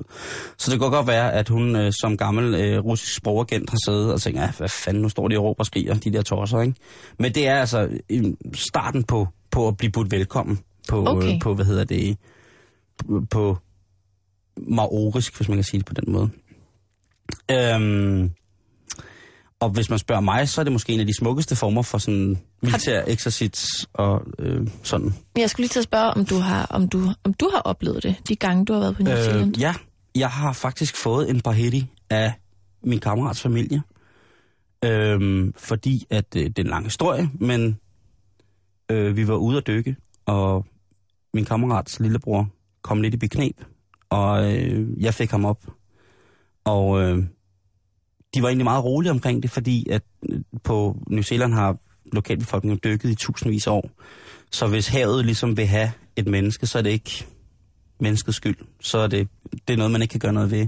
[0.58, 4.12] Så det kan godt være, at hun øh, som gammel øh, russisk sprogagent har siddet
[4.12, 6.60] og tænkt, ja, hvad fanden, nu står de og råber og skriger, de der tosser,
[6.60, 6.74] ikke?
[7.18, 10.58] Men det er altså øh, starten på, på at blive budt velkommen
[10.88, 11.34] på, Okay.
[11.34, 12.16] øh, på hvad hedder det,
[12.98, 13.58] på, på
[14.56, 16.30] maorisk, hvis man kan sige det på den måde.
[17.50, 18.30] Øhm,
[19.66, 21.98] og hvis man spørger mig, så er det måske en af de smukkeste former for
[21.98, 25.14] sådan militær exercits og øh, sådan.
[25.36, 28.02] Jeg skulle lige til at spørge, om du har, om du, om du har oplevet
[28.02, 29.56] det, de gange, du har været på New Zealand.
[29.56, 29.74] Øh, ja,
[30.14, 32.32] jeg har faktisk fået en Baheti af
[32.84, 33.82] min kammerats familie.
[34.84, 37.78] Øhm, fordi at øh, det er en lang historie, men
[38.90, 39.96] øh, vi var ude at dykke,
[40.26, 40.66] og
[41.34, 42.48] min kammerats lillebror
[42.82, 43.64] kom lidt i beknep,
[44.10, 45.66] og øh, jeg fik ham op.
[46.64, 47.24] Og øh,
[48.36, 51.76] de var egentlig meget rolige omkring det, fordi at øh, på New Zealand har
[52.12, 53.90] lokalbefolkningen dykket i tusindvis af år.
[54.50, 57.26] Så hvis havet ligesom vil have et menneske, så er det ikke
[58.00, 58.56] menneskets skyld.
[58.80, 59.28] Så er det,
[59.68, 60.66] det er noget, man ikke kan gøre noget ved.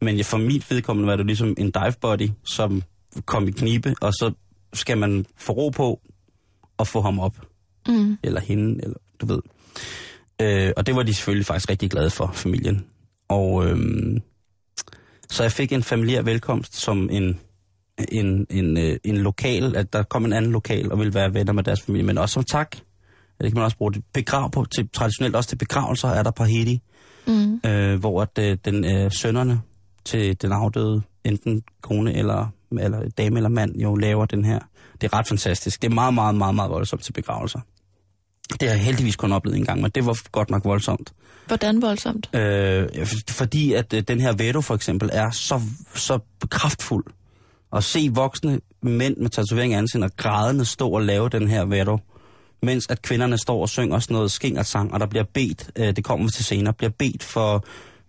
[0.00, 2.82] Men for mit vedkommende var det ligesom en dive body, som
[3.24, 4.32] kom i knibe, og så
[4.72, 6.00] skal man få ro på
[6.76, 7.46] og få ham op.
[7.88, 8.18] Mm.
[8.22, 9.40] Eller hende, eller du ved.
[10.40, 12.86] Øh, og det var de selvfølgelig faktisk rigtig glade for, familien.
[13.28, 13.76] Og øh,
[15.30, 17.40] så jeg fik en familiær velkomst som en,
[18.08, 21.52] en, en, øh, en lokal, at der kom en anden lokal og ville være venner
[21.52, 22.76] med deres familie, men også som tak.
[23.40, 24.04] Det kan man også bruge det.
[24.14, 26.80] Begrav på, til, traditionelt også til begravelser er der Pahedi,
[27.26, 27.60] Mm.
[27.66, 29.60] øh, hvor at, øh, den, øh, sønnerne
[30.04, 32.46] til den afdøde, enten kone eller,
[32.80, 34.58] eller dame eller mand, jo laver den her.
[35.00, 35.82] Det er ret fantastisk.
[35.82, 37.60] Det er meget, meget, meget, meget voldsomt til begravelser.
[38.60, 41.12] Det har jeg heldigvis kun oplevet en gang, men det var godt nok voldsomt.
[41.46, 42.30] Hvordan voldsomt?
[42.34, 45.60] Øh, fordi at øh, den her veto for eksempel er så,
[45.94, 46.18] så
[46.50, 47.04] kraftfuld.
[47.72, 51.64] At se voksne mænd med tatovering af ansigtet og grædende stå og lave den her
[51.64, 51.98] veto,
[52.62, 56.04] mens at kvinderne står og synger sådan noget skingersang, og der bliver bedt, øh, det
[56.04, 57.64] kommer vi til senere, bliver bedt for,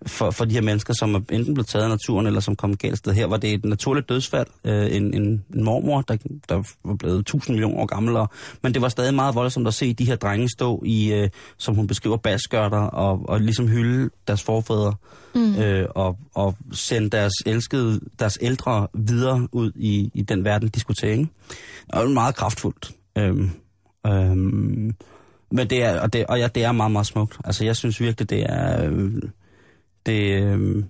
[0.06, 2.98] for, for de her mennesker, som enten blevet taget af naturen, eller som kom galt
[2.98, 3.14] sted.
[3.14, 4.48] Her var det et naturligt dødsfald.
[4.64, 6.18] Øh, en, en, en mormor, der,
[6.50, 8.30] der var blevet 1000 millioner år gammel, og,
[8.62, 11.76] men det var stadig meget voldsomt at se de her drenge stå i, øh, som
[11.76, 14.94] hun beskriver, basskørter, og, og ligesom hylde deres forfædre,
[15.36, 15.56] mm.
[15.56, 20.80] øh, og, og sende deres elskede, deres ældre videre ud i, i den verden, de
[20.80, 21.18] skulle tage.
[21.18, 21.30] Ikke?
[21.90, 22.92] Og det var meget kraftfuldt.
[23.18, 23.50] Øhm,
[24.08, 24.96] øhm,
[25.52, 27.38] men det er, og, det, og ja, det er meget, meget smukt.
[27.46, 28.90] Altså, jeg synes virkelig, det er...
[28.90, 29.14] Øh,
[30.06, 30.84] det, øh,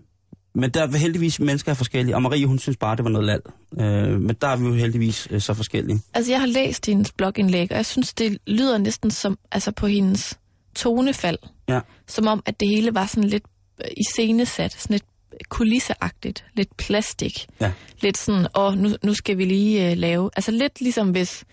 [0.56, 3.26] men der er heldigvis mennesker er forskellige, og Marie, hun synes bare, det var noget
[3.26, 3.42] lald.
[3.80, 6.00] Øh, men der er vi jo heldigvis øh, så forskellige.
[6.14, 9.88] Altså, jeg har læst hendes blogindlæg, og jeg synes, det lyder næsten som altså på
[9.88, 10.40] hendes
[10.76, 11.38] tonefald.
[11.70, 11.80] Ja.
[12.08, 13.44] Som om, at det hele var sådan lidt
[13.82, 15.06] øh, iscenesat, sådan lidt
[15.50, 17.48] kulisseagtigt, lidt plastik.
[17.62, 17.72] Ja.
[18.02, 20.30] Lidt sådan, åh, nu, nu skal vi lige øh, lave...
[20.36, 21.44] Altså lidt ligesom hvis,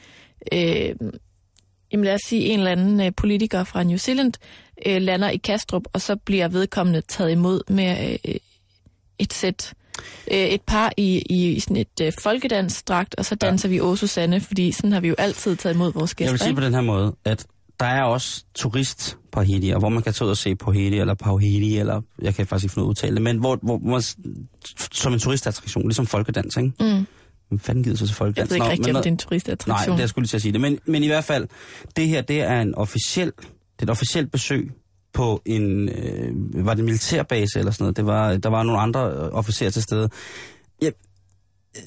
[0.53, 0.95] øh,
[1.93, 4.33] jamen lad os sige, en eller anden øh, politiker fra New Zealand
[4.87, 8.35] øh, lander i Kastrup, og så bliver vedkommende taget imod med øh,
[9.19, 9.75] et sæt
[10.31, 13.71] øh, et par i, i, i sådan et øh, folkedansdragt, og så danser ja.
[13.71, 16.47] vi Åh Susanne, fordi sådan har vi jo altid taget imod vores Jeg vil gæster.
[16.47, 17.47] sige på den her måde, at
[17.81, 21.79] der er også turist Pahedi, hvor man kan tage ud og se Pahedi, eller Pahedi,
[21.79, 23.91] eller jeg kan faktisk ikke finde ud af at udtale det, men hvor, hvor, hvor
[23.91, 24.03] man,
[24.93, 26.73] som en turistattraktion, ligesom folkedans, ikke?
[26.81, 27.07] Mm.
[27.53, 28.51] Hvem fanden gider sig til Jeg folkedans?
[28.51, 29.93] ved ikke rigtigt, om det er en Nej, turistattraktion.
[29.93, 30.61] det er jeg skulle lige til at sige det.
[30.61, 31.49] Men, men i hvert fald,
[31.97, 34.71] det her, det er en officiel, det er et officielt besøg
[35.13, 37.97] på en, øh, var det en militærbase eller sådan noget?
[37.97, 40.09] Det var, der var nogle andre øh, officerer til stede.
[40.83, 41.83] Ja, øh,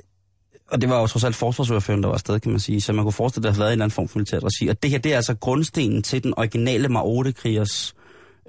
[0.72, 2.82] og det var jo trods alt forsvarsordføreren, der var afsted, kan man sige.
[2.82, 4.68] Så man kunne forestille, at der havde været en eller anden form for militært regi.
[4.68, 7.94] Og det her, det er altså grundstenen til den originale Maote-krigers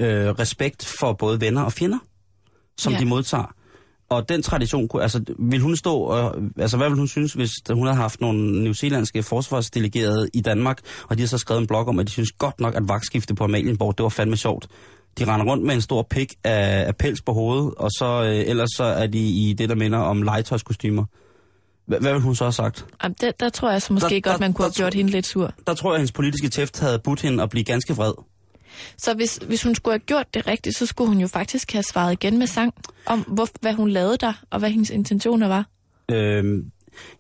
[0.01, 1.99] øh, respekt for både venner og fjender,
[2.79, 2.99] som ja.
[2.99, 3.55] de modtager.
[4.09, 7.51] Og den tradition, kunne- altså vil hun stå, og, altså hvad vil hun synes, hvis
[7.71, 10.79] hun havde haft nogle newzealandske forsvarsdelegerede i Danmark,
[11.09, 13.35] og de har så skrevet en blog om, at de synes godt nok, at vagtskifte
[13.35, 14.67] på Amalienborg, det var fandme sjovt.
[15.19, 18.51] De render rundt med en stor pik af, af pels på hovedet, og så øh,
[18.51, 21.05] ellers så er de i det, der minder om legetøjskostymer.
[21.87, 22.87] Hvad, hvad vil hun så have sagt?
[23.03, 24.95] Jamen, der, der tror jeg så måske Der- godt, der- man kunne der have gjort
[24.95, 25.53] hende lidt sur.
[25.67, 28.13] Der tror jeg, at hendes politiske tæft havde budt hende at blive ganske vred.
[28.99, 31.83] Så hvis, hvis hun skulle have gjort det rigtigt, så skulle hun jo faktisk have
[31.83, 32.75] svaret igen med sang
[33.07, 35.67] om, hvor, hvad hun lavede der, og hvad hendes intentioner var.
[36.11, 36.71] Øhm,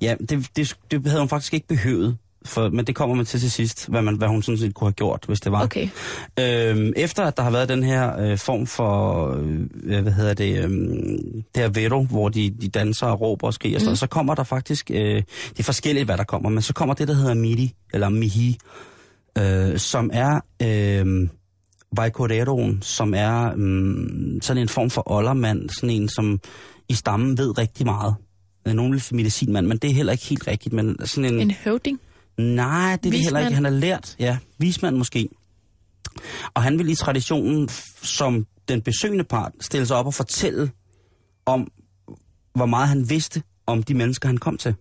[0.00, 3.40] ja, det, det, det havde hun faktisk ikke behøvet, for, men det kommer man til
[3.40, 5.64] til sidst, hvad, man, hvad hun sådan set kunne have gjort, hvis det var.
[5.64, 5.88] Okay.
[6.40, 9.28] Øhm, efter at der har været den her øh, form for,
[9.84, 10.70] øh, hvad hedder det, øh,
[11.54, 13.96] det her veto, hvor de, de danser og råber og skriger, mm.
[13.96, 17.08] så kommer der faktisk, øh, det er forskelligt, hvad der kommer, men så kommer det,
[17.08, 18.58] der hedder MIDI, eller MIHI,
[19.38, 21.28] øh, som er øh,
[21.92, 26.40] Vaikoreroen, som er øh, sådan en form for oldermand, sådan en, som
[26.88, 28.14] i stammen ved rigtig meget.
[28.66, 31.40] Nogen vil sige medicinmand, men det er heller ikke helt rigtigt, men sådan en...
[31.40, 32.00] En høvding.
[32.38, 33.54] Nej, det er det heller ikke.
[33.54, 35.28] Han har lært, ja, vismand måske.
[36.54, 37.68] Og han vil i traditionen,
[38.02, 40.70] som den besøgende part, stille sig op og fortælle
[41.46, 41.70] om,
[42.54, 44.74] hvor meget han vidste om de mennesker, han kom til.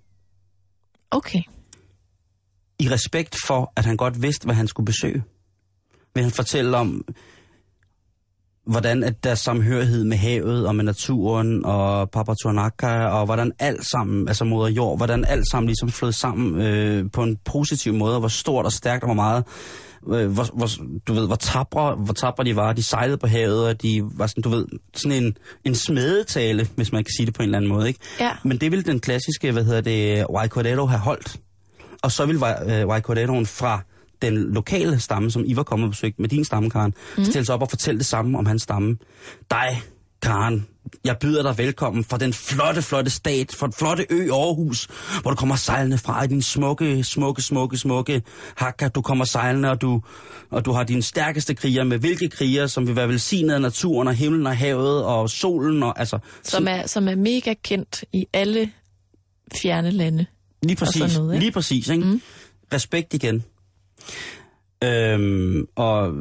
[1.12, 1.42] Okay.
[2.80, 5.24] I respekt for, at han godt vidste, hvad han skulle besøge.
[6.16, 7.06] Vil han fortælle om,
[8.66, 13.86] hvordan at der er samhørighed med havet og med naturen og Papatuanaka, og hvordan alt
[13.86, 18.14] sammen, altså moder jord, hvordan alt sammen ligesom flød sammen øh, på en positiv måde,
[18.14, 19.44] og hvor stort og stærkt og hvor meget,
[20.14, 20.70] øh, hvor, hvor,
[21.08, 22.74] du ved, hvor tabre, hvor tabre de var.
[22.74, 26.92] De sejlede på havet, og de var sådan, du ved, sådan en, en smedetale, hvis
[26.92, 28.00] man kan sige det på en eller anden måde, ikke?
[28.20, 28.32] Ja.
[28.44, 31.40] Men det ville den klassiske, hvad hedder det, Waikordero have holdt.
[32.04, 33.82] Og så ville øh, Waikoderoen fra
[34.22, 37.26] den lokale stamme, som I var kommet og besøgt med din stamme, Karen, mm.
[37.26, 38.98] stille sig op og fortælle det samme om hans stamme.
[39.52, 39.82] Dig,
[40.22, 40.68] Karen,
[41.06, 44.88] jeg byder dig velkommen fra den flotte, flotte stat, fra den flotte ø Aarhus,
[45.22, 48.22] hvor du kommer sejlende fra i din smukke, smukke, smukke, smukke
[48.56, 48.88] hakka.
[48.88, 50.02] Du kommer sejlende, og du,
[50.52, 54.08] og du har dine stærkeste kriger med hvilke kriger, som vil være velsignet af naturen
[54.08, 55.84] og himlen og havet og solen.
[55.84, 58.72] Og, altså, Som er, som er mega kendt i alle
[59.62, 60.26] fjerne lande.
[60.64, 61.46] Lige præcis, noget, ikke?
[61.46, 61.90] lige præcis.
[61.90, 62.06] Ikke?
[62.06, 62.22] Mm.
[62.74, 63.44] Respekt igen.
[64.84, 66.12] Øhm, og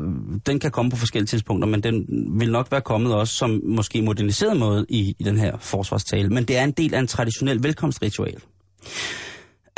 [0.46, 2.06] den kan komme på forskellige tidspunkter, men den
[2.40, 6.28] vil nok være kommet også som måske moderniseret måde i, i den her forsvarstale.
[6.28, 8.36] Men det er en del af en traditionel velkomstritual.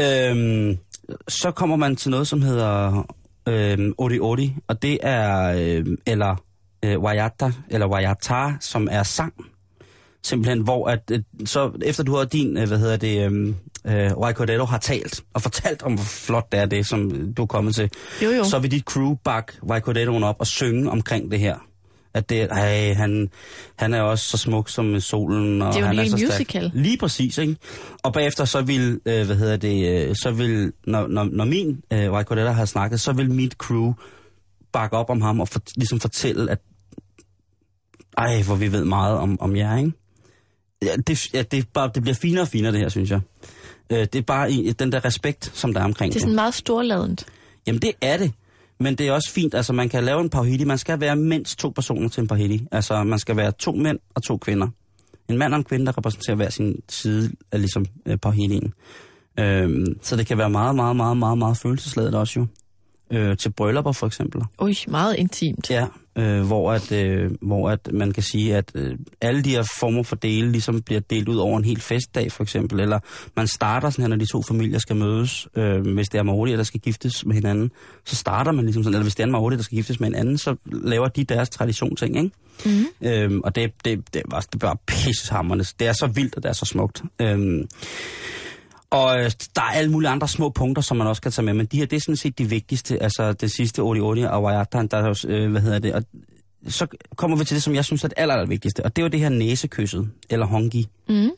[0.00, 0.78] Øhm,
[1.28, 3.02] så kommer man til noget, som hedder
[3.48, 6.36] øhm, Odi Ori, og det er, øhm, eller
[6.84, 9.34] øh, Wayata, eller Wayata, som er sang.
[10.22, 13.54] Simpelthen, hvor at, øh, så efter du har din, øh, hvad hedder det, øh,
[13.88, 17.46] øh, Waikordero har talt og fortalt om, hvor flot det er det, som du er
[17.46, 17.90] kommet til,
[18.22, 18.44] Jo, jo.
[18.44, 21.56] så vil dit crew bakke Waikoderoen op og synge omkring det her.
[22.14, 23.30] At det, ej, han,
[23.76, 25.62] han er også så smuk som solen.
[25.62, 26.28] Og Det er jo en han hel så stærk.
[26.30, 26.70] musical.
[26.74, 27.56] Lige præcis, ikke?
[28.02, 31.80] Og bagefter så vil, øh, hvad hedder det, øh, så vil, når, når, når min
[31.92, 33.92] øh, Waikordero har snakket, så vil mit crew
[34.72, 36.58] bakke op om ham og for, ligesom fortælle, at
[38.18, 39.92] ej, hvor vi ved meget om, om jer, ikke?
[40.82, 43.20] Ja, det, ja, det, er bare, det bliver finere og finere, det her, synes jeg.
[43.90, 46.34] Øh, det er bare i, den der respekt, som der er omkring Det er sådan
[46.34, 47.26] meget storladent.
[47.66, 48.32] Jamen det er det.
[48.80, 50.64] Men det er også fint, altså man kan lave en pauhidi.
[50.64, 52.66] Man skal være mindst to personer til en pauhidi.
[52.72, 54.68] Altså man skal være to mænd og to kvinder.
[55.28, 58.74] En mand og en kvinde, der repræsenterer hver sin side af ligesom øh, pauhidien.
[59.38, 62.46] Øhm, så det kan være meget, meget, meget, meget, meget følelsesladet også jo.
[63.10, 64.42] Øh, til bryllupper for eksempel.
[64.60, 65.70] Ui, meget intimt.
[65.70, 65.86] Ja,
[66.18, 70.02] øh, hvor, at, øh, hvor at man kan sige, at øh, alle de her former
[70.02, 72.80] for dele ligesom bliver delt ud over en hel festdag for eksempel.
[72.80, 72.98] Eller
[73.36, 75.48] man starter sådan her, når de to familier skal mødes.
[75.56, 77.70] Øh, hvis det er Maori, der skal giftes med hinanden,
[78.04, 78.94] så starter man ligesom sådan.
[78.94, 81.24] Eller hvis det er en Maori, der skal giftes med en anden, så laver de
[81.24, 82.30] deres tradition-ting, ikke?
[82.64, 83.08] Mm.
[83.08, 85.64] Øhm, og det, det, det, var, det er bare pissehammerende.
[85.80, 87.02] Det er så vildt, og det er så smukt.
[87.18, 87.68] Øhm,
[88.96, 91.54] og øh, der er alle mulige andre små punkter, som man også kan tage med,
[91.54, 93.02] men de her, det er sådan set de vigtigste.
[93.02, 96.02] Altså det sidste, Ori Ori og Wayatan, der er øh, hvad hedder det, og
[96.68, 96.86] så
[97.16, 99.10] kommer vi til det, som jeg synes er det aller, aller vigtigste, og det var
[99.10, 100.86] det her næsekysset, eller hongi.
[101.08, 101.30] Mm.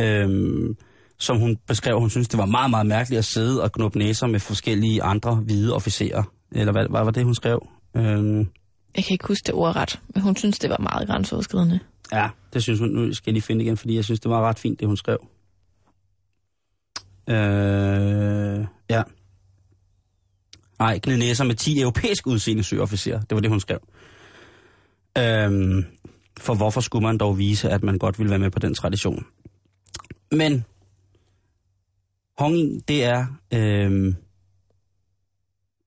[0.00, 0.76] Øhm,
[1.18, 4.26] som hun beskrev, hun synes, det var meget, meget mærkeligt at sidde og knuppe næser
[4.26, 6.22] med forskellige andre hvide officerer.
[6.52, 7.66] Eller hvad, hvad var det, hun skrev?
[7.96, 8.38] Øhm,
[8.96, 11.80] Jeg kan ikke huske det ordret, men hun synes, det var meget grænseoverskridende.
[12.12, 12.88] Ja, det synes hun.
[12.88, 14.96] Nu skal jeg lige finde igen, fordi jeg synes, det var ret fint, det hun
[14.96, 15.18] skrev.
[17.28, 19.02] Øh, ja.
[20.78, 23.20] Nej, gnid næser med 10 europæisk udseende søofficerer.
[23.20, 23.78] Det var det, hun skrev.
[25.18, 25.84] Øhm,
[26.38, 29.26] for hvorfor skulle man dog vise, at man godt ville være med på den tradition?
[30.32, 30.64] Men
[32.38, 34.16] Honging, det er, Øhm,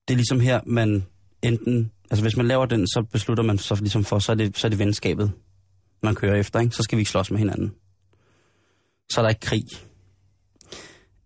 [0.08, 1.06] det er ligesom her, man
[1.42, 4.58] enten, altså hvis man laver den, så beslutter man så ligesom for, så er det,
[4.58, 5.32] så er det venskabet,
[6.02, 6.76] man kører efter, ikke?
[6.76, 7.74] så skal vi ikke slås med hinanden.
[9.10, 9.64] Så er der ikke krig.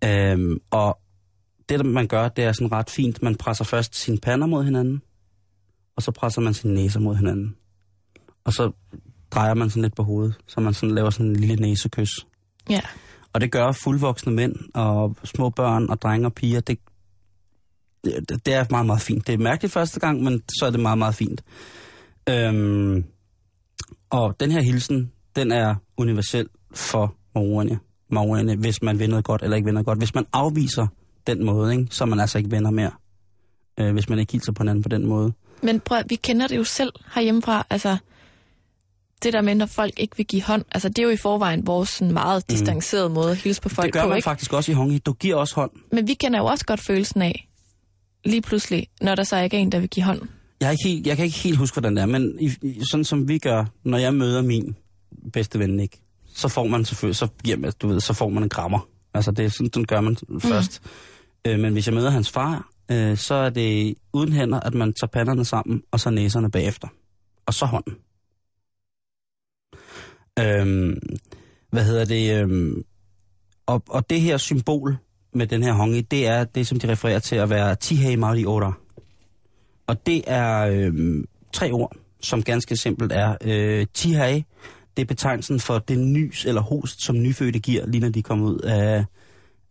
[0.04, 0.98] Øhm, og
[1.68, 3.22] det, man gør, det er sådan ret fint.
[3.22, 5.02] Man presser først sine pander mod hinanden,
[5.96, 7.56] og så presser man sine næser mod hinanden.
[8.44, 8.72] Og så
[9.30, 12.10] drejer man sådan lidt på hovedet, så man sådan laver sådan en lille næsekys.
[12.70, 12.80] Ja.
[13.32, 16.60] Og det gør fuldvoksne mænd og små børn og drenge og piger.
[16.60, 16.78] Det,
[18.04, 19.26] det, det er meget, meget fint.
[19.26, 21.44] Det er mærkeligt første gang, men så er det meget, meget fint.
[22.28, 23.04] Øhm,
[24.10, 27.78] og den her hilsen, den er universel for maorierne.
[28.14, 29.98] Maorierne, hvis man vil noget godt eller ikke vil noget godt.
[29.98, 30.86] Hvis man afviser
[31.26, 32.90] den måde, ikke, så er man altså ikke venner mere.
[33.80, 35.32] Øh, hvis man ikke hilser på hinanden på den måde.
[35.62, 37.66] Men prøv, vi kender det jo selv herhjemmefra.
[37.70, 37.96] Altså,
[39.22, 41.66] det der med, når folk ikke vil give hånd, altså det er jo i forvejen
[41.66, 43.88] vores sådan meget distancerede måde at hilse på folk Mm.
[43.88, 44.24] det gør på, man ikke?
[44.24, 44.98] faktisk også i Hongi.
[44.98, 45.70] Du giver også hånd.
[45.92, 47.48] Men vi kender jo også godt følelsen af,
[48.24, 50.20] lige pludselig, når der så ikke er en, der vil give hånd.
[50.60, 52.80] Jeg, er ikke helt, jeg kan ikke helt huske, hvordan det er, men i, i,
[52.90, 54.76] sådan som vi gør, når jeg møder min
[55.32, 56.00] bedste ven, ikke,
[56.34, 58.88] så får man selvfølgelig, så, jamen, du ved, så får man en krammer.
[59.14, 60.40] Altså, det er sådan, den gør man mm.
[60.40, 60.82] først.
[61.46, 64.92] Øh, men hvis jeg møder hans far, øh, så er det uden hænder, at man
[64.92, 66.88] tager panderne sammen, og så næserne bagefter.
[67.46, 67.94] Og så hånden.
[70.38, 70.98] Øhm,
[71.70, 72.40] hvad hedder det?
[72.40, 72.84] Øhm,
[73.66, 74.96] og, og det her symbol
[75.32, 78.44] med den her hongi, det er det, som de refererer til at være Tihei Maori
[78.44, 78.72] Ora.
[79.86, 84.44] Og det er øhm, tre ord, som ganske simpelt er øh, Tihai.
[84.96, 88.46] Det er betegnelsen for det nys eller host, som nyfødte giver, lige når de kommer
[88.46, 89.04] ud af,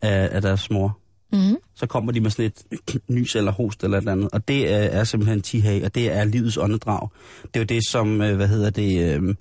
[0.02, 0.98] af, af deres mor.
[1.32, 1.56] Mm.
[1.74, 4.28] Så kommer de med sådan et nys eller host eller et eller andet.
[4.32, 7.08] Og det er, er simpelthen Tihai, og det er livets åndedrag.
[7.42, 9.34] Det er jo det, som, øh, hvad hedder det, øh,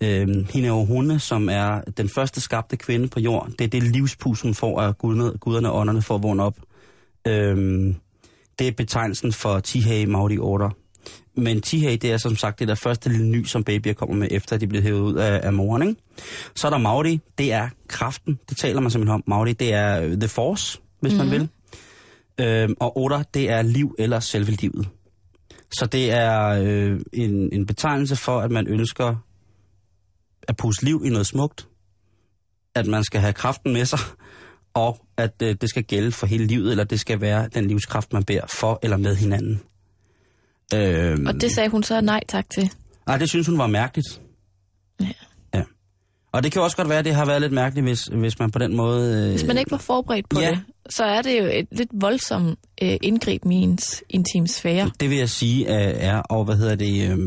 [0.00, 3.50] øh, hende og hunde, som er den første skabte kvinde på jord.
[3.58, 6.56] Det er det livspus, hun får af guderne, guderne og ånderne for at vågne op.
[7.26, 7.94] Øh,
[8.58, 10.70] det er betegnelsen for Tihai Maudi Order.
[11.38, 14.28] Men Tihai, det er som sagt det der første lille ny, som babyer kommer med,
[14.30, 15.88] efter de bliver hævet ud af, af moren.
[15.88, 16.00] Ikke?
[16.56, 18.38] Så er der Maudi, det er kraften.
[18.48, 19.22] Det taler man simpelthen om.
[19.26, 21.28] Maudi, det er øh, The Force, hvis mm-hmm.
[21.28, 21.48] man vil.
[22.46, 24.88] Øhm, og Order, det er liv eller selve livet.
[25.72, 29.16] Så det er øh, en, en betegnelse for, at man ønsker
[30.48, 31.68] at puste liv i noget smukt.
[32.74, 33.98] At man skal have kraften med sig.
[34.74, 38.12] Og at øh, det skal gælde for hele livet, eller det skal være den livskraft,
[38.12, 39.60] man bærer for eller med hinanden.
[40.74, 42.70] Øhm, Og det sagde hun så nej tak til.
[43.06, 44.20] Nej, det synes hun var mærkeligt.
[45.00, 45.06] Ja.
[45.54, 45.62] Ja.
[46.32, 48.50] Og det kan også godt være, at det har været lidt mærkeligt, hvis, hvis man
[48.50, 49.24] på den måde...
[49.24, 50.50] Øh, Hvis man ikke var forberedt på Ja.
[50.50, 50.60] det,
[50.90, 54.90] så er det jo et lidt voldsomt øh, indgreb i ens intim sfære.
[55.00, 57.18] Det vil jeg sige øh, er, og hvad hedder det, øh,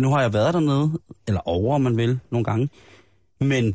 [0.00, 0.92] nu har jeg været dernede,
[1.28, 2.68] eller over, om man vil, nogle gange,
[3.40, 3.74] men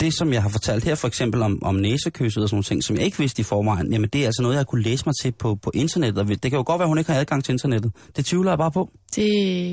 [0.00, 2.84] det, som jeg har fortalt her, for eksempel om, om næsekysset og sådan nogle ting,
[2.84, 5.14] som jeg ikke vidste i forvejen, jamen det er altså noget, jeg kunne læse mig
[5.22, 6.18] til på, på internettet.
[6.18, 7.92] Og Det kan jo godt være, at hun ikke har adgang til internettet.
[8.16, 8.90] Det tvivler jeg bare på.
[9.16, 9.28] Det,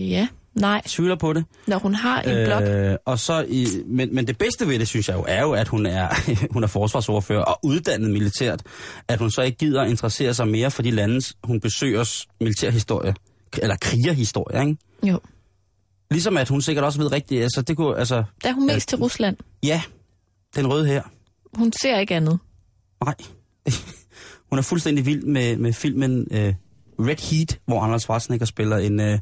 [0.09, 0.81] ja, nej.
[0.85, 1.45] Tvivler på det.
[1.67, 4.87] Når hun har en blog, Øh, og så i, men, men det bedste ved det,
[4.87, 6.07] synes jeg jo, er jo, at hun er,
[6.53, 8.61] hun er forsvarsordfører og uddannet militært.
[9.07, 13.13] At hun så ikke gider at interessere sig mere for de landes, hun besøgers militærhistorie.
[13.61, 14.77] Eller krigerhistorie, ikke?
[15.03, 15.19] jo.
[16.11, 18.89] Ligesom at hun sikkert også ved rigtigt, altså det kunne, altså, Der er hun mest
[18.89, 19.37] til Rusland.
[19.63, 19.81] ja,
[20.57, 21.01] den røde her.
[21.53, 22.39] Hun ser ikke andet.
[23.05, 23.15] Nej.
[24.49, 26.53] hun er fuldstændig vild med, med filmen øh,
[26.99, 29.19] Red Heat, hvor Arnold Schwarzenegger spiller en, øh,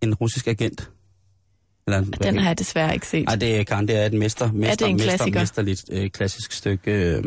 [0.00, 0.90] en russisk agent.
[1.86, 3.24] Eller en, Den har jeg desværre ikke set.
[3.24, 5.40] Nej, det er Karen, det er et mester, mester, det en mester, klassiker?
[5.40, 7.24] mesterligt øh, klassisk stykke, øh,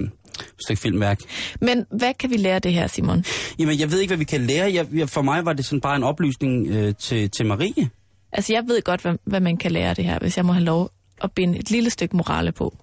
[0.63, 1.19] stykke filmværk.
[1.61, 3.25] Men hvad kan vi lære det her, Simon?
[3.59, 4.73] Jamen, jeg ved ikke, hvad vi kan lære.
[4.73, 7.89] Jeg, jeg, for mig var det sådan bare en oplysning øh, til, til Marie.
[8.31, 10.63] Altså, jeg ved godt, hvad, hvad man kan lære det her, hvis jeg må have
[10.65, 10.89] lov
[11.21, 12.77] at binde et lille stykke morale på.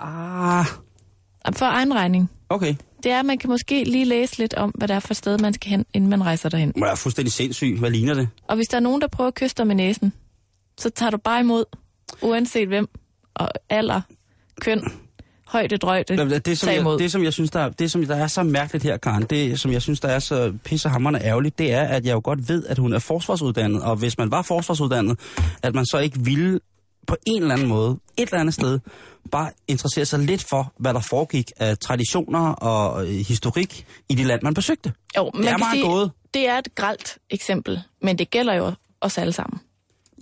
[0.00, 0.64] Ah,
[1.56, 2.30] For egen regning.
[2.48, 2.74] okay.
[3.02, 5.38] Det er, at man kan måske lige læse lidt om, hvad det er for sted,
[5.38, 6.72] man skal hen, inden man rejser derhen.
[6.76, 7.76] Jeg er fuldstændig sindssyg.
[7.78, 8.28] Hvad ligner det?
[8.48, 10.12] Og hvis der er nogen, der prøver at kysse dig med næsen,
[10.78, 11.64] så tager du bare imod,
[12.22, 12.88] uanset hvem,
[13.34, 14.00] og alder,
[14.60, 14.82] køn,
[15.46, 18.16] højde, drøjde, Det, det, som jeg, det, som jeg synes, der, er- det, som der
[18.16, 21.72] er så mærkeligt her, Karen, det, som jeg synes, der er så pissehammerende ærgerligt, det
[21.72, 23.82] er, at jeg jo godt ved, at hun er forsvarsuddannet.
[23.82, 25.18] Og hvis man var forsvarsuddannet,
[25.62, 26.60] at man så ikke ville
[27.06, 28.80] på en eller anden måde, et eller andet sted,
[29.30, 34.24] bare interessere sig lidt for, hvad der foregik af traditioner og øh, historik i de
[34.24, 34.92] land, man besøgte.
[35.16, 36.10] Jo, man det er meget sige, gået.
[36.34, 39.60] det er et gralt eksempel, men det gælder jo os alle sammen.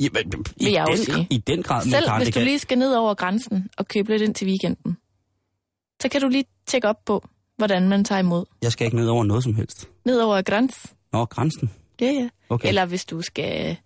[0.00, 1.26] Jamen, i, jeg den, sige.
[1.30, 3.88] I den grad, men Selv Karen, hvis det du lige skal ned over grænsen og
[3.88, 4.96] købe lidt ind til weekenden,
[6.02, 7.24] så kan du lige tjekke op på,
[7.56, 8.44] hvordan man tager imod.
[8.62, 9.88] jeg skal ikke ned over noget som helst.
[10.04, 10.74] Ned over græns.
[11.12, 11.70] Nå, grænsen.
[12.00, 12.28] Ja, ja.
[12.48, 12.68] Okay.
[12.68, 13.76] Eller hvis du skal,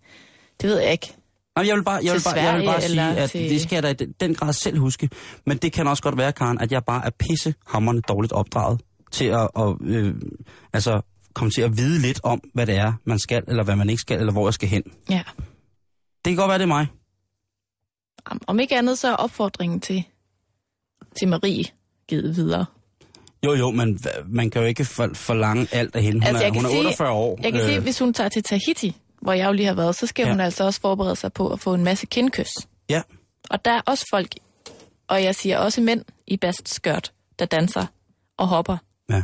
[0.61, 1.13] det ved jeg ikke.
[1.59, 3.75] Jamen, jeg vil bare, jeg vil bare, jeg vil bare sige, at til- det skal
[3.75, 5.09] jeg da i den- grad selv huske.
[5.45, 8.81] Men det kan også godt være, Karen, at jeg bare er pisse hammerne dårligt opdraget
[9.11, 10.15] til at, og, øh,
[10.73, 11.01] altså,
[11.33, 13.99] komme til at vide lidt om, hvad det er, man skal, eller hvad man ikke
[14.01, 14.83] skal, eller hvor jeg skal hen.
[15.09, 15.21] Ja.
[16.25, 16.87] Det kan godt være, det er mig.
[18.47, 20.03] Om- ikke andet, så er opfordringen til,
[21.19, 21.63] til Marie
[22.09, 22.65] givet videre.
[23.45, 26.19] Jo, jo, men man kan jo ikke for, forlange alt af hende.
[26.19, 27.39] Hun, Altså, er, hun er sige- 48 år.
[27.43, 29.95] Jeg kan Øh, se, hvis hun tager til Tahiti, hvor jeg jo lige har været,
[29.95, 30.31] så skal Ja.
[30.31, 32.49] hun altså også forberede sig på at få en masse kindkys.
[32.89, 33.01] Ja,
[33.49, 34.33] Og der er også folk,
[35.07, 37.85] og jeg siger også mænd i bast skørt, der danser
[38.37, 38.77] og hopper
[39.09, 39.23] ja.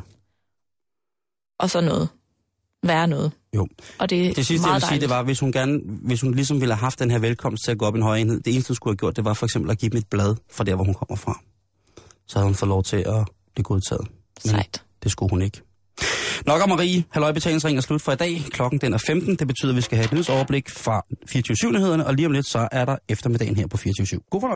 [1.60, 2.10] og så noget.
[2.84, 3.32] Være noget.
[3.56, 3.68] Jo.
[4.00, 6.34] Og det er Det sidste, jeg vil sige, det var, hvis hun, gerne, hvis hun
[6.34, 8.42] ligesom ville have haft den her velkomst til at gå op i en højere enhed,
[8.42, 10.36] det eneste, hun skulle have gjort, det var for eksempel at give dem et blad
[10.52, 11.40] fra der, hvor hun kommer fra.
[12.28, 14.02] Så havde hun fået lov til at blive godtaget.
[14.44, 14.84] Men Sejt.
[15.04, 15.62] Det skulle hun ikke.
[16.46, 17.04] Nok om Marie.
[17.12, 18.42] Halløj betalingsring er slut for i dag.
[18.52, 19.36] Klokken den er 15.
[19.36, 22.68] Det betyder, at vi skal have et nyhedsoverblik fra 24-7-nyhederne, og lige om lidt så
[22.72, 24.30] er der eftermiddagen her på 24-7.
[24.30, 24.54] God fornøjelse.